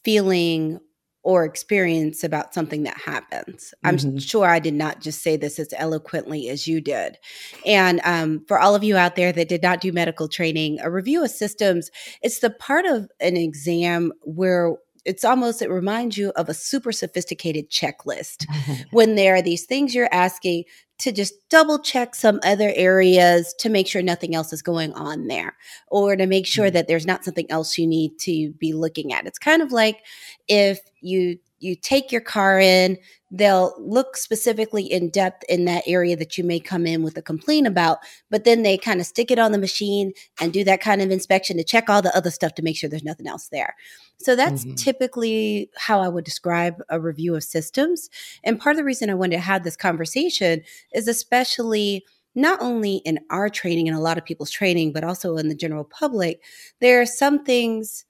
[0.05, 0.81] feeling
[1.23, 3.75] or experience about something that happens.
[3.85, 4.21] I'm Mhm.
[4.21, 7.19] sure I did not just say this as eloquently as you did.
[7.67, 10.91] And um, for all of you out there that did not do medical training, a
[10.91, 11.91] review of systems,
[12.23, 16.93] it's the part of an exam where it's almost, it reminds you of a super
[16.93, 18.83] sophisticated checklist mm-hmm.
[18.91, 20.65] when there are these things you're asking
[20.99, 25.29] to just double check some other areas to make sure nothing else is going on
[25.29, 25.57] there
[25.89, 26.75] or to make sure mm-hmm.
[26.75, 29.27] that there's not something else you need to be looking at.
[29.27, 30.05] It's kind of like
[30.47, 32.99] if you you take your car in,
[33.31, 37.23] they'll look specifically in depth in that area that you may come in with a
[37.23, 37.99] complaint about,
[38.29, 41.11] but then they kind of stick it on the machine and do that kind of
[41.11, 43.77] inspection to check all the other stuff to make sure there's nothing else there.
[44.19, 44.77] So that's Mhm.
[44.77, 48.11] typically how I would describe a review of systems.
[48.43, 52.05] And part of the reason I wanted to have this conversation is especially
[52.35, 55.55] not only in our training and a lot of people's training, but also in the
[55.55, 56.43] general public,
[56.81, 58.05] there are some things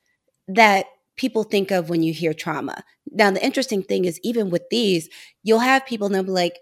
[0.49, 0.87] that
[1.21, 2.83] people think of when you hear trauma.
[3.12, 5.11] Now, the interesting thing is, even with these,
[5.43, 6.57] you'll have people and they'll be like,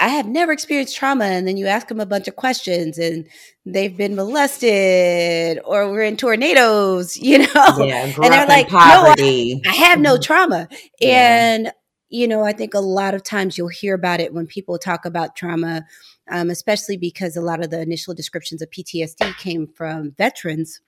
[0.00, 1.26] I have never experienced trauma.
[1.26, 3.26] And then you ask them a bunch of questions and
[3.66, 7.74] they've been molested or we're in tornadoes, you know?
[7.80, 8.80] Yeah, And they're like, in "No,
[9.18, 10.68] I- I have no trauma.
[11.00, 11.44] Yeah.
[11.54, 11.72] And,
[12.08, 15.04] you know, I think a lot of times you'll hear about it when people talk
[15.04, 15.84] about trauma,
[16.30, 20.80] um, especially because a lot of the initial descriptions of PTSD came from veterans.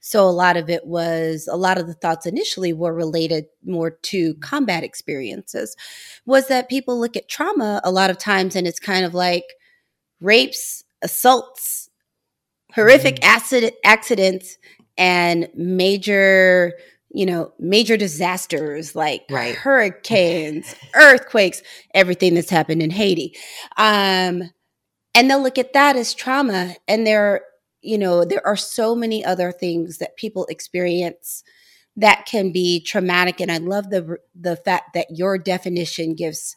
[0.00, 3.90] So a lot of it was, a lot of the thoughts initially were related more
[3.90, 5.76] to combat experiences.
[6.26, 9.44] Was that people look at trauma a lot of times and it's kind of like
[10.20, 11.90] rapes, assaults,
[12.74, 14.58] horrific accident accidents
[14.96, 16.72] and major
[17.12, 19.54] you know major disasters like Right.
[19.56, 21.62] hurricanes earthquakes
[21.94, 23.36] everything that's happened in haiti
[23.76, 24.50] um
[25.14, 27.42] and they'll look at that as trauma and there
[27.82, 31.42] you know there are so many other things that people experience
[31.96, 36.56] that can be traumatic and i love the the fact that your definition gives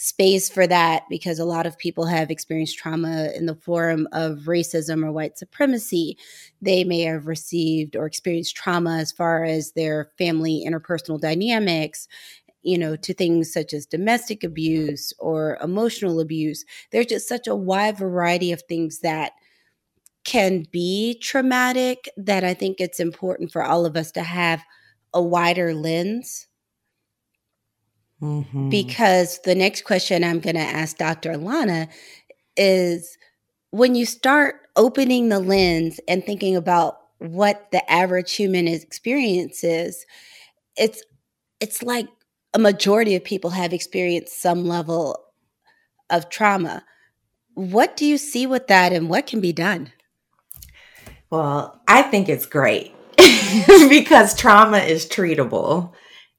[0.00, 4.42] space for that because a lot of people have experienced trauma in the form of
[4.46, 6.16] racism or white supremacy.
[6.62, 12.06] They may have received or experienced trauma as far as their family interpersonal dynamics,
[12.62, 16.64] you know, to things such as domestic abuse or emotional abuse.
[16.92, 19.32] There's just such a wide variety of things that
[20.28, 24.62] can be traumatic that I think it's important for all of us to have
[25.14, 26.48] a wider lens.
[28.22, 28.70] Mhm.
[28.70, 31.36] Because the next question I'm going to ask Dr.
[31.36, 31.88] Lana
[32.56, 33.18] is
[33.70, 40.06] when you start opening the lens and thinking about what the average human is experiences,
[40.76, 41.02] it's
[41.60, 42.08] it's like
[42.54, 45.18] a majority of people have experienced some level
[46.10, 46.84] of trauma.
[47.54, 49.92] What do you see with that and what can be done?
[51.30, 52.94] Well, I think it's great
[53.88, 55.92] because trauma is treatable.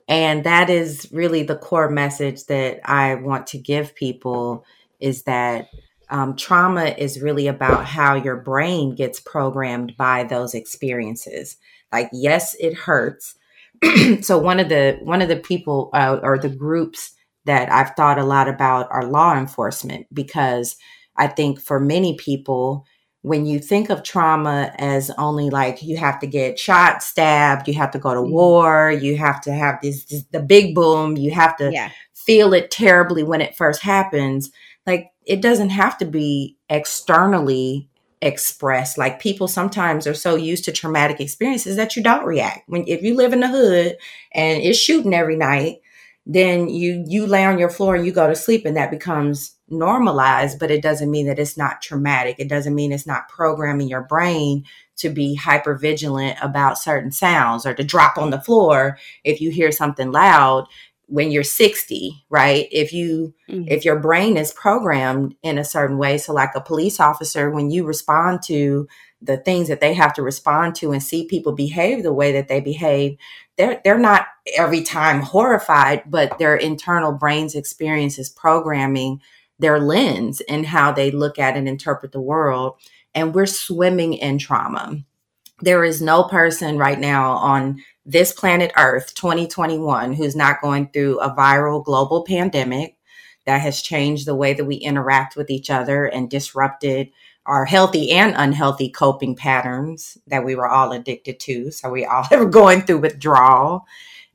[0.07, 4.65] And that is really the core message that I want to give people
[4.99, 5.67] is that
[6.09, 11.57] um, trauma is really about how your brain gets programmed by those experiences.
[11.91, 13.35] Like, yes, it hurts.
[14.21, 17.13] so one of the one of the people uh, or the groups
[17.45, 20.75] that I've thought a lot about are law enforcement because
[21.15, 22.85] I think for many people,
[23.21, 27.73] when you think of trauma as only like you have to get shot, stabbed, you
[27.73, 28.31] have to go to Mhm.
[28.31, 31.89] war, you have to have this, this the big boom, you have to Yeah.
[32.13, 34.51] feel it terribly when it first happens.
[34.87, 37.87] Like it doesn't have to be externally
[38.21, 38.97] expressed.
[38.97, 42.63] Like people sometimes are so used to traumatic experiences that you don't react.
[42.67, 43.97] When if you live in the hood
[44.33, 45.77] and it's shooting every night,
[46.31, 49.55] then you you lay on your floor and you go to sleep and that becomes
[49.67, 52.35] normalized, but it doesn't mean that it's not traumatic.
[52.37, 54.63] It doesn't mean it's not programming your brain
[54.97, 59.49] to be hyper vigilant about certain sounds or to drop on the floor if you
[59.49, 60.67] hear something loud
[61.07, 62.67] when you're 60, right?
[62.71, 63.65] If you Mhm.
[63.67, 67.71] if your brain is programmed in a certain way so like a police officer when
[67.71, 68.87] you respond to
[69.21, 72.47] the things that they have to respond to and see people behave the way that
[72.47, 73.17] they behave
[73.59, 74.25] they're they're not
[74.57, 79.21] every time horrified but their internal brain's experience is programming
[79.59, 82.75] their lens and how they look at and interpret the world.
[83.13, 85.03] And we're swimming in trauma.
[85.61, 91.19] There is no person right now on this planet earth 2021 who's not going through
[91.19, 92.95] a viral global pandemic
[93.45, 97.09] that has changed the way that we interact with each other and disrupted
[97.49, 101.71] our healthy and unhealthy coping patterns that we were all addicted to.
[101.71, 103.87] So we all are going through withdrawal.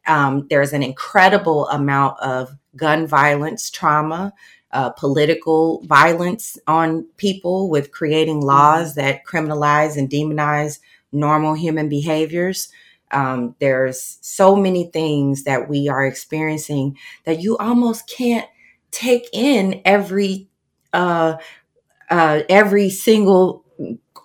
[0.06, 4.34] Um, there's an incredible amount of gun violence, trauma,
[4.72, 10.80] uh, political violence on people with creating laws that criminalize and demonize
[11.12, 12.68] normal human behaviors.
[13.12, 18.48] Um, there's so many things that we are experiencing that you almost can't
[18.90, 20.48] take in every
[20.92, 21.36] uh,
[22.10, 23.64] uh, every single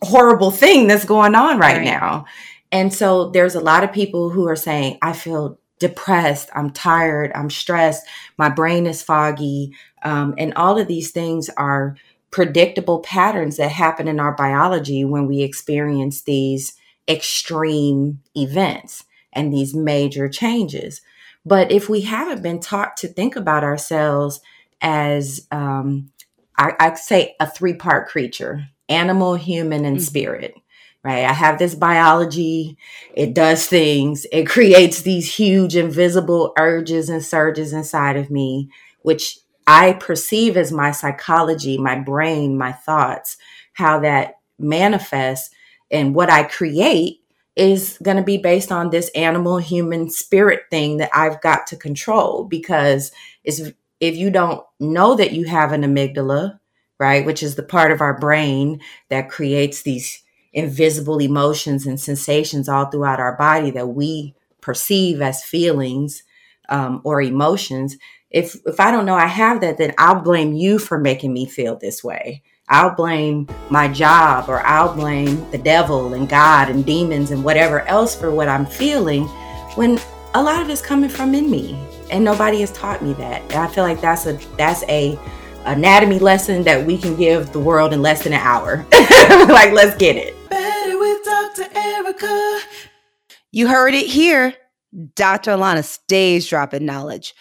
[0.01, 1.85] horrible thing that's going on right, Right.
[1.85, 2.25] now.
[2.71, 7.31] And so there's a lot of people who are saying, I feel depressed, I'm tired,
[7.35, 8.05] I'm stressed,
[8.37, 9.73] my brain is foggy.
[10.03, 11.95] Um, and all of these things are
[12.31, 16.73] predictable patterns that happen in our biology when we experience these
[17.07, 19.03] extreme events
[19.33, 21.01] and these major changes.
[21.45, 24.41] But if we haven't been taught to think about ourselves
[24.81, 26.11] as, um,
[26.59, 30.01] I, I say, a three part creature animal, human, and Mhm.
[30.01, 30.55] spirit,
[31.03, 31.25] right?
[31.25, 32.77] I have this biology,
[33.15, 38.69] it does things, it creates these huge invisible urges and surges inside of me,
[39.03, 43.37] which I perceive as my psychology, my brain, my thoughts,
[43.73, 45.51] how that manifests
[45.91, 47.21] and what I create
[47.55, 51.77] is going to be based on this animal human spirit thing that I've got to
[51.77, 53.11] control because
[53.45, 53.61] it's
[53.99, 56.59] if you don't know that you have an amygdala,
[56.99, 60.23] right, which is the part of our brain that creates these
[60.53, 66.23] invisible emotions and sensations all throughout our body that we perceive as feelings
[66.69, 67.97] um, or emotions.
[68.29, 71.45] If if I don't know I have that, then I'll blame you for making me
[71.45, 72.43] feel this way.
[72.67, 77.81] I'll blame my job or I'll blame the devil and God and demons and whatever
[77.81, 79.25] else for what I'm feeling
[79.75, 79.99] when
[80.35, 81.79] a lot of it's coming from in me
[82.09, 83.41] and nobody has taught me that.
[83.43, 85.19] And I feel like that's a that's a
[85.65, 88.85] anatomy lesson that we can give the world in less than an hour.
[88.91, 90.35] like let's get it.
[90.49, 91.65] Better with Dr.
[91.75, 92.59] Erica.
[93.51, 94.53] You heard it here.
[95.15, 95.51] Dr.
[95.51, 97.33] Alauna stays dropping knowledge.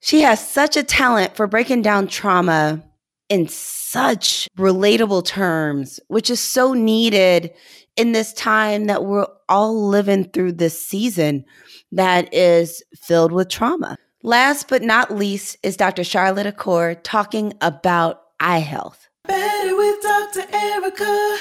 [0.00, 2.82] She has such a talent for breaking down trauma
[3.28, 7.52] in such relatable terms, which is so needed
[7.96, 11.44] in this time that we're all living through this season
[11.92, 13.96] that is filled with trauma.
[14.26, 16.02] Last but not least is Dr.
[16.02, 19.08] Charlotte Akor talking about eye health.
[19.28, 20.42] Better with Dr.
[20.52, 21.38] Erica.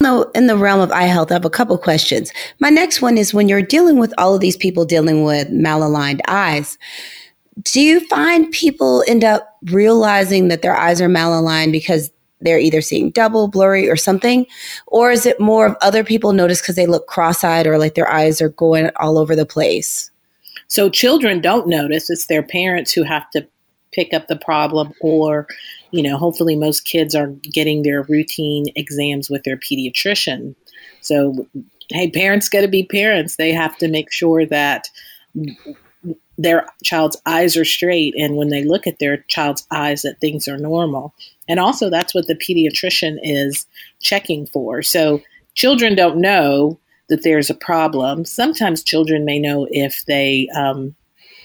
[0.00, 2.32] No, in the realm of eye health, I have a couple questions.
[2.60, 6.20] My next one is when you're dealing with all of these people dealing with malaligned
[6.28, 6.78] eyes,
[7.64, 12.80] do you find people end up realizing that their eyes are malaligned because they're either
[12.80, 14.46] seeing double, blurry, or something?
[14.86, 17.96] Or is it more of other people notice because they look cross eyed or like
[17.96, 20.12] their eyes are going all over the place?
[20.74, 22.10] So children don't notice.
[22.10, 23.46] It's their parents who have to
[23.92, 25.46] pick up the problem or
[25.92, 30.56] you know hopefully most kids are getting their routine exams with their pediatrician.
[31.00, 31.46] So
[31.90, 33.36] hey parents got to be parents.
[33.36, 34.88] They have to make sure that
[36.38, 40.48] their child's eyes are straight and when they look at their child's eyes that things
[40.48, 41.14] are normal.
[41.46, 43.64] And also that's what the pediatrician is
[44.00, 44.82] checking for.
[44.82, 45.22] So
[45.54, 48.24] children don't know that there's a problem.
[48.24, 50.94] Sometimes children may know if they um,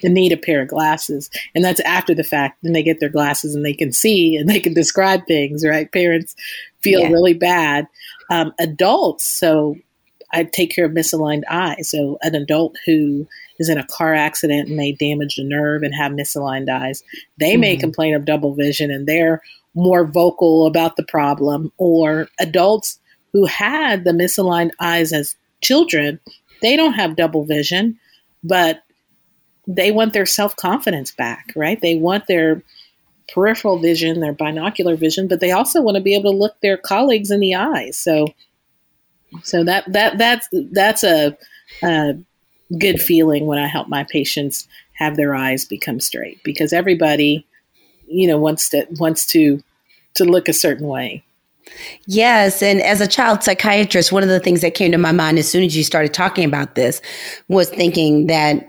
[0.04, 2.60] need a pair of glasses and that's after the fact.
[2.64, 5.92] Then they get their glasses and they can see and they can describe things right?
[5.92, 6.36] Parents
[6.82, 7.10] feel Yeah.
[7.10, 7.88] really bad.
[8.32, 9.76] Um, adults so
[10.32, 11.90] i take care of misaligned eyes.
[11.90, 15.94] So an adult who is in a car accident and may damage the nerve and
[15.96, 17.04] have misaligned eyes
[17.40, 17.80] they may Mhm.
[17.82, 19.42] complain of double vision and they're
[19.76, 23.00] more vocal about the problem or adults
[23.34, 26.20] who had the misaligned eyes as children
[26.62, 28.00] they don't have double vision
[28.44, 28.84] but
[29.70, 31.80] they want their self confidence back, right?
[31.80, 32.64] They want their
[33.32, 36.76] peripheral vision, their binocular vision, but they also want to be able to look their
[36.76, 37.96] colleagues in the eyes.
[37.96, 38.34] So,
[39.44, 41.38] so that that that's that's a,
[41.84, 42.16] a
[42.80, 47.46] good feeling when I help my patients have their eyes become straight because everybody,
[48.08, 49.62] you know, wants to wants to
[50.16, 51.24] to look a certain way.
[52.06, 52.62] Yes.
[52.62, 55.50] And as a child psychiatrist, one of the things that came to my mind as
[55.50, 57.02] soon as you started talking about this
[57.48, 58.66] was thinking that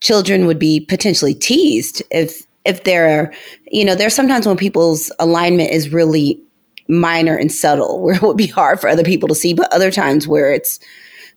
[0.00, 3.32] children would be potentially teased if if they're
[3.70, 6.42] you know there's sometimes when people's alignment is really
[6.88, 9.90] minor and subtle where it would be hard for other people to see but other
[9.90, 10.80] times where it's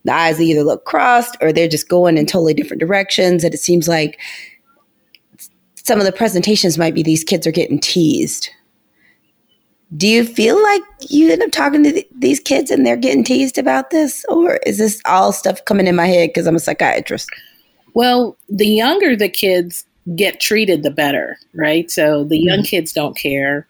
[0.05, 3.59] the eyes either look crossed or they're just going in totally different directions and it
[3.59, 4.19] seems like
[5.75, 8.49] some of the presentations might be these kids are getting teased
[9.97, 13.23] do you feel like you end up talking to th- these kids and they're getting
[13.23, 16.59] teased about this or is this all stuff coming in my head because i'm a
[16.59, 17.29] psychiatrist
[17.93, 19.85] Well, the younger the kids
[20.15, 21.89] get treated, the better, right?
[21.89, 22.65] So the young mm-hmm.
[22.65, 23.67] kids don't care.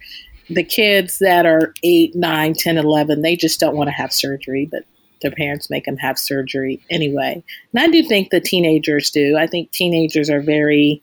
[0.50, 4.68] The kids that are 8, 9, 10, 11, they just don't want to have surgery,
[4.70, 4.84] but
[5.22, 7.44] their parents make them have surgery anyway.
[7.74, 9.38] And I do think the teenagers do.
[9.38, 11.02] I think teenagers are very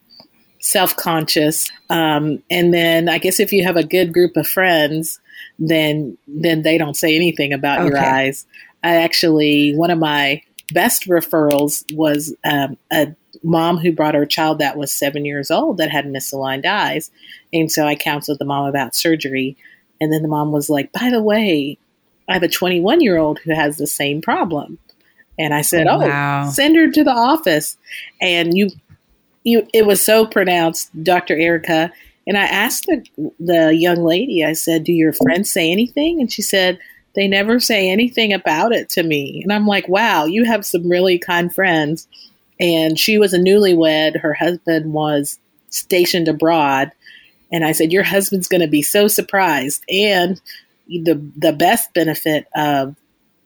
[0.60, 1.70] self conscious.
[1.88, 5.20] Um, and then I guess if you have a good group of friends,
[5.58, 8.46] then then they don't say anything about your eyes.
[8.82, 10.42] I actually one of my
[10.72, 15.78] best referrals was um, a mom who brought her child that was seven years old
[15.78, 17.10] that had misaligned eyes,
[17.52, 19.56] and so I counseled the mom about surgery,
[20.00, 21.78] and then the mom was like, "By the way,
[22.28, 24.78] I have a 21 year old who has the same problem,"
[25.38, 26.50] and I said, "Oh, Wow.
[26.50, 27.76] send her to the office,"
[28.20, 28.70] and you
[29.44, 31.36] you it was so pronounced, Dr.
[31.36, 31.92] Erica.
[32.26, 36.20] And I asked the, the young lady, I said, Do your friends say anything?
[36.20, 36.78] And she said,
[37.14, 39.40] They never say anything about it to me.
[39.42, 42.06] And I'm like, Wow, you have some really kind friends.
[42.58, 44.20] And she was a newlywed.
[44.20, 45.38] Her husband was
[45.70, 46.92] stationed abroad.
[47.50, 49.82] And I said, Your husband's going to be so surprised.
[49.88, 50.40] And
[50.86, 52.96] the, the best benefit of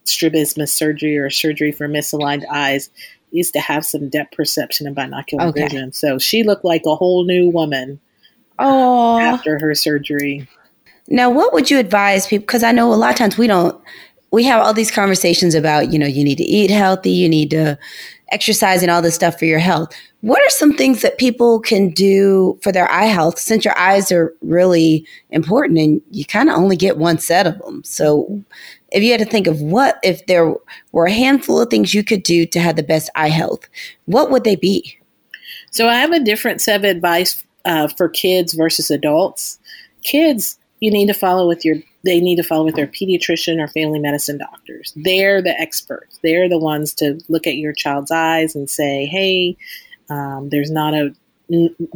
[0.04, 2.90] strabismus surgery or surgery for misaligned eyes
[3.34, 5.64] is to have some depth perception and binocular Okay.
[5.64, 5.92] vision.
[5.92, 8.00] So she looked like a whole new woman
[8.58, 10.48] oh after her surgery.
[11.08, 12.46] Now, what would you advise people?
[12.46, 13.78] Because I know a lot of times we don't,
[14.30, 17.50] we have all these conversations about, you know, you need to eat healthy, you need
[17.50, 17.78] to
[18.32, 19.94] exercise and all this stuff for your health.
[20.22, 24.10] What are some things that people can do for their eye health since your eyes
[24.10, 27.84] are really important and you kind of only get one set of them?
[27.84, 28.42] So,
[28.94, 30.54] if you had to think of what, if there
[30.92, 33.68] were a handful of things you could do to have the best eye health,
[34.06, 34.98] what would they be?
[35.72, 39.58] So I have a different set of advice uh, for kids versus adults.
[40.04, 41.76] Kids, you need to follow with your.
[42.04, 44.92] They need to follow with their pediatrician or family medicine doctors.
[44.94, 46.18] They're the experts.
[46.22, 49.56] They're the ones to look at your child's eyes and say, "Hey,
[50.10, 51.14] um, there's not a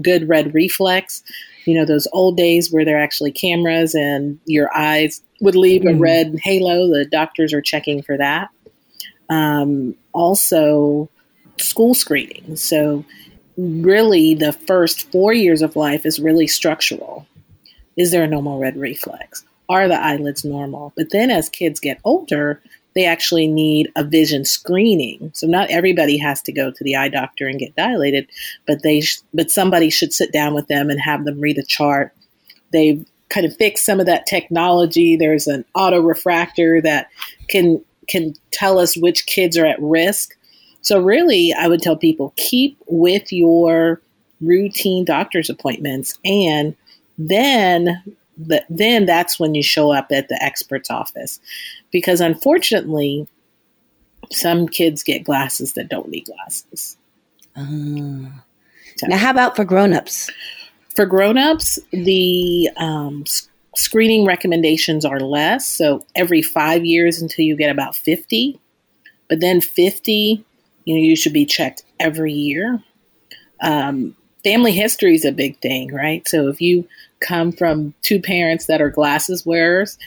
[0.02, 1.22] good red reflex."
[1.64, 5.82] You know those old days where there are actually cameras and your eyes would leave
[5.82, 6.00] a Mhm.
[6.00, 6.88] red halo.
[6.88, 8.48] The doctors are checking for that.
[9.28, 11.08] Um, also,
[11.58, 12.56] school screening.
[12.56, 13.04] So
[13.56, 17.26] really the first four years of life is really structural.
[17.96, 19.44] Is there a normal red reflex?
[19.68, 20.92] Are the eyelids normal?
[20.96, 22.62] But then as kids get older,
[22.98, 25.30] they actually need a vision screening.
[25.32, 28.28] So not everybody has to go to the eye doctor and get dilated,
[28.66, 31.62] but they sh- but somebody should sit down with them and have them read a
[31.62, 32.12] chart.
[32.72, 35.16] They've kind of fixed some of that technology.
[35.16, 37.08] There's an auto refractor that
[37.48, 40.36] can can tell us which kids are at risk.
[40.80, 44.00] So really, I would tell people keep with your
[44.40, 46.74] routine doctor's appointments and
[47.16, 48.02] then
[48.46, 51.40] th- then that's when you show up at the expert's office.
[51.90, 53.26] Because unfortunately,
[54.30, 56.96] some kids get glasses that don't need glasses.
[57.56, 58.30] Uh,
[59.06, 60.30] now, how about for grown-ups?
[60.94, 63.24] For grown-ups, the um,
[63.76, 65.66] screening recommendations are less.
[65.66, 68.58] So every five years until you get about 50.
[69.28, 70.44] But then 50,
[70.84, 72.82] you know, you should be checked every year.
[73.60, 76.26] Um, family history is a big thing, right?
[76.26, 76.88] So if you
[77.20, 79.98] come from two parents that are glasses wearers,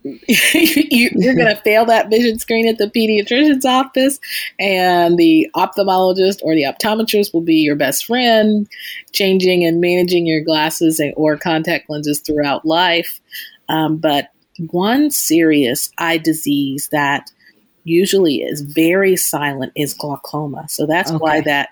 [0.04, 4.20] you, you're going to fail that vision screen at the pediatrician's office,
[4.58, 8.68] and the ophthalmologist or the optometrist will be your best friend,
[9.12, 13.20] changing and managing your glasses and, or contact lenses throughout life.
[13.68, 14.30] Um, but
[14.70, 17.30] one serious eye disease that
[17.84, 20.68] usually is very silent is glaucoma.
[20.68, 21.70] So that's why that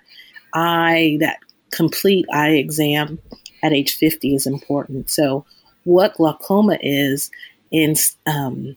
[0.54, 1.38] eye, that
[1.70, 3.18] complete eye exam
[3.62, 5.10] at age 50 is important.
[5.10, 5.44] So,
[5.84, 7.30] what glaucoma is,
[7.70, 7.94] in
[8.26, 8.76] um,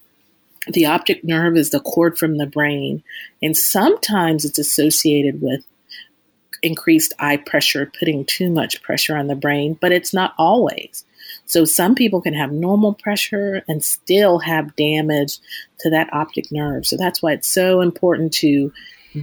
[0.68, 3.04] the optic nerve is the cord from the brain,
[3.42, 5.66] and sometimes it's associated with
[6.62, 11.06] increased eye pressure, putting too much pressure on the brain, but it's not always.
[11.46, 15.40] So, some people can have normal pressure and still have damage
[15.80, 16.86] to that optic nerve.
[16.86, 18.72] So, that's why it's so important to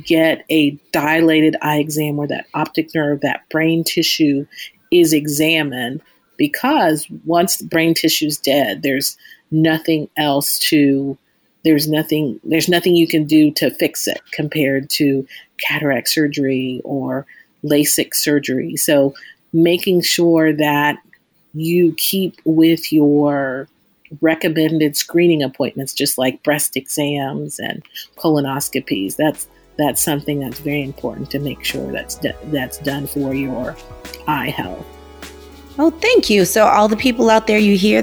[0.05, 4.47] get a dilated eye exam where that optic nerve, that brain tissue
[4.91, 6.01] is examined
[6.37, 9.17] because once the brain tissue is dead, there's
[9.51, 11.17] nothing else to
[11.65, 15.27] there's nothing there's nothing you can do to fix it compared to
[15.61, 17.27] cataract surgery or
[17.65, 18.77] LASIK surgery.
[18.77, 19.15] So
[19.53, 20.99] making sure that
[21.55, 23.69] you keep with your
[24.21, 27.83] recommended screening appointments just like breast exams and
[28.17, 29.17] colonoscopies.
[29.17, 33.77] That's that's something that's very important to make sure that's do- that's done for your
[34.27, 34.85] eye health.
[35.79, 36.45] Oh, thank you.
[36.45, 38.03] So, all the people out there, you hear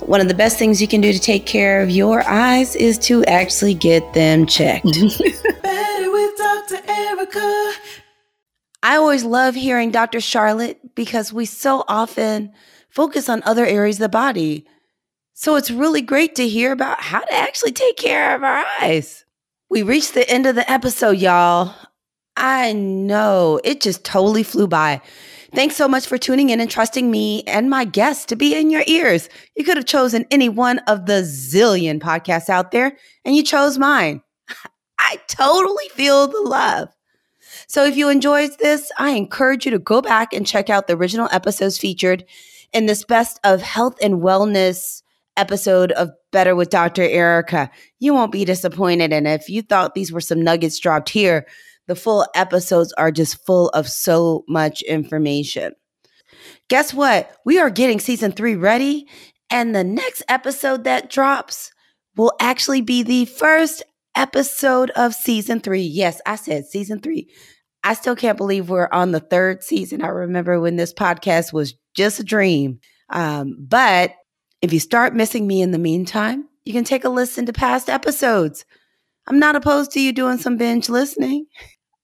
[0.00, 2.96] one of the best things you can do to take care of your eyes is
[2.98, 4.84] to actually get them checked.
[5.62, 6.80] Better with Dr.
[6.86, 7.72] Erica.
[8.82, 10.20] I always love hearing Dr.
[10.20, 12.52] Charlotte because we so often
[12.88, 14.64] focus on other areas of the body.
[15.34, 19.25] So it's really great to hear about how to actually take care of our eyes.
[19.68, 21.74] We reached the end of the episode, y'all.
[22.36, 25.00] I know it just totally flew by.
[25.54, 28.70] Thanks so much for tuning in and trusting me and my guests to be in
[28.70, 29.28] your ears.
[29.56, 33.76] You could have chosen any one of the zillion podcasts out there, and you chose
[33.76, 34.22] mine.
[35.00, 36.88] I totally feel the love.
[37.66, 40.96] So if you enjoyed this, I encourage you to go back and check out the
[40.96, 42.24] original episodes featured
[42.72, 45.02] in this best of health and wellness
[45.36, 47.02] episode of Better with Dr.
[47.02, 47.70] Erica.
[47.98, 49.12] You won't be disappointed.
[49.12, 51.46] And if you thought these were some nuggets dropped here,
[51.86, 55.72] the full episodes are just full of so much information.
[56.68, 57.30] Guess what?
[57.44, 59.06] We are getting season three ready,
[59.50, 61.72] and the next episode that drops
[62.16, 63.82] will actually be the first
[64.16, 65.82] episode of season three.
[65.82, 67.30] Yes, I said season three.
[67.84, 70.02] I still can't believe we're on the third season.
[70.02, 72.80] I remember when this podcast was just a dream.
[73.10, 74.12] Um, but
[74.66, 77.88] if you start missing me in the meantime, you can take a listen to past
[77.88, 78.64] episodes.
[79.28, 81.46] I'm not opposed to you doing some binge listening.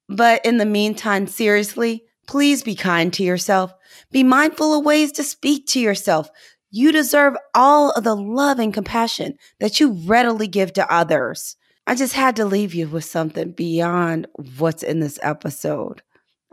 [0.09, 3.74] But in the meantime, seriously, please be kind to yourself.
[4.12, 6.30] Be mindful of ways to speak to yourself.
[6.70, 11.56] You deserve all of the love and compassion that you readily give to others.
[11.89, 16.02] I just had to leave you with something beyond what's in this episode.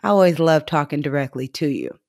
[0.01, 1.99] I always love talking directly to you.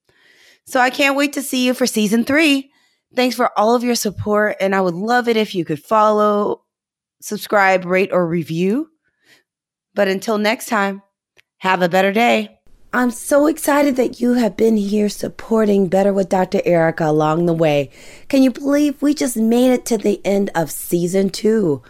[0.65, 2.71] So I can't wait to see you for season three.
[3.15, 6.63] Thanks for all of your support, and I would love it if you could follow,
[7.21, 8.89] subscribe, rate, or review.
[9.95, 11.03] But until next time,
[11.59, 12.61] have a better day.
[12.93, 16.61] I'm so excited that you have been here supporting Better with Dr.
[16.65, 17.91] Erica along the way.
[18.29, 21.83] Can you believe we just made it to the end of season two?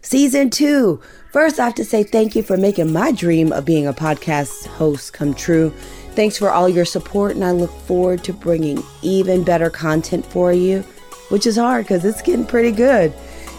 [0.00, 1.00] Season two.
[1.32, 4.66] First, I have to say thank you for making my dream of being a podcast
[4.66, 5.72] host come true.
[6.14, 10.52] Thanks for all your support, and I look forward to bringing even better content for
[10.52, 10.82] you,
[11.28, 13.12] which is hard because it's getting pretty good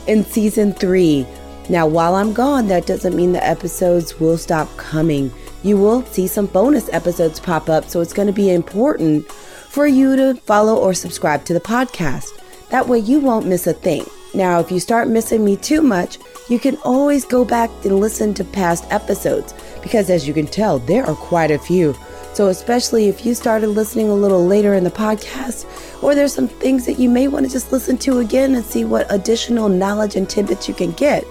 [0.07, 1.27] in season three.
[1.67, 5.33] Now, while I'm gone, that doesn't mean the episodes will stop coming.
[5.63, 9.85] You will see some bonus episodes pop up, so it's going to be important for
[9.85, 12.29] you to follow or subscribe to the podcast.
[12.69, 14.05] That way, you won't miss a thing.
[14.33, 16.19] Now, if you start missing me too much,
[16.49, 20.79] you can always go back and listen to past episodes because, as you can tell,
[20.79, 21.95] there are quite a few.
[22.35, 25.65] So, especially if you started listening a little later in the podcast,
[26.03, 28.83] or there's some things that you may want to just listen to again and see
[28.83, 31.23] what additional knowledge and tidbits you can get,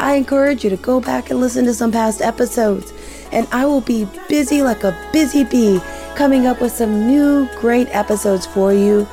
[0.00, 2.92] I encourage you to go back and listen to some past episodes.
[3.30, 5.80] And I will be busy like a busy bee
[6.16, 9.06] coming up with some new great episodes for you.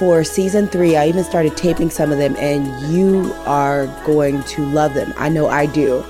[0.00, 0.96] for season three.
[0.96, 5.12] I even started taping some of them, and you are going to love them.
[5.18, 6.02] I know I do.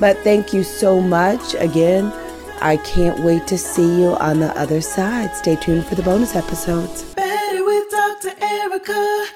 [0.00, 1.54] But thank you so much.
[1.54, 2.12] Again,
[2.60, 5.34] I can't wait to see you on the other side.
[5.36, 7.14] Stay tuned for the bonus episodes.
[7.14, 8.32] Better with Dr.
[8.40, 9.26] Erica.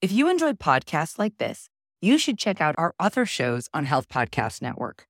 [0.00, 1.68] If you enjoyed podcasts like this,
[2.00, 5.06] you should check out our other shows on Health Podcast Network.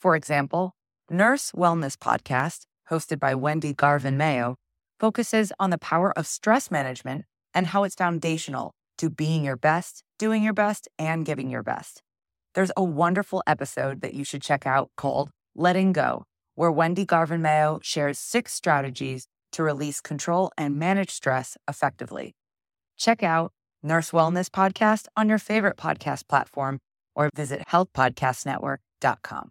[0.00, 0.74] For example,
[1.10, 4.56] Nurse Wellness Podcast, hosted by Wendy Garvin Mayo,
[4.98, 10.02] focuses on the power of stress management and how it's foundational to being your best,
[10.18, 12.02] doing your best, and giving your best.
[12.54, 16.24] There's a wonderful episode that you should check out called Letting Go,
[16.54, 22.32] where Wendy Garvin Mayo shares six strategies to release control and manage stress effectively.
[22.96, 23.52] Check out
[23.82, 26.78] Nurse Wellness Podcast on your favorite podcast platform
[27.14, 29.42] or visit healthpodcastnetwork.com.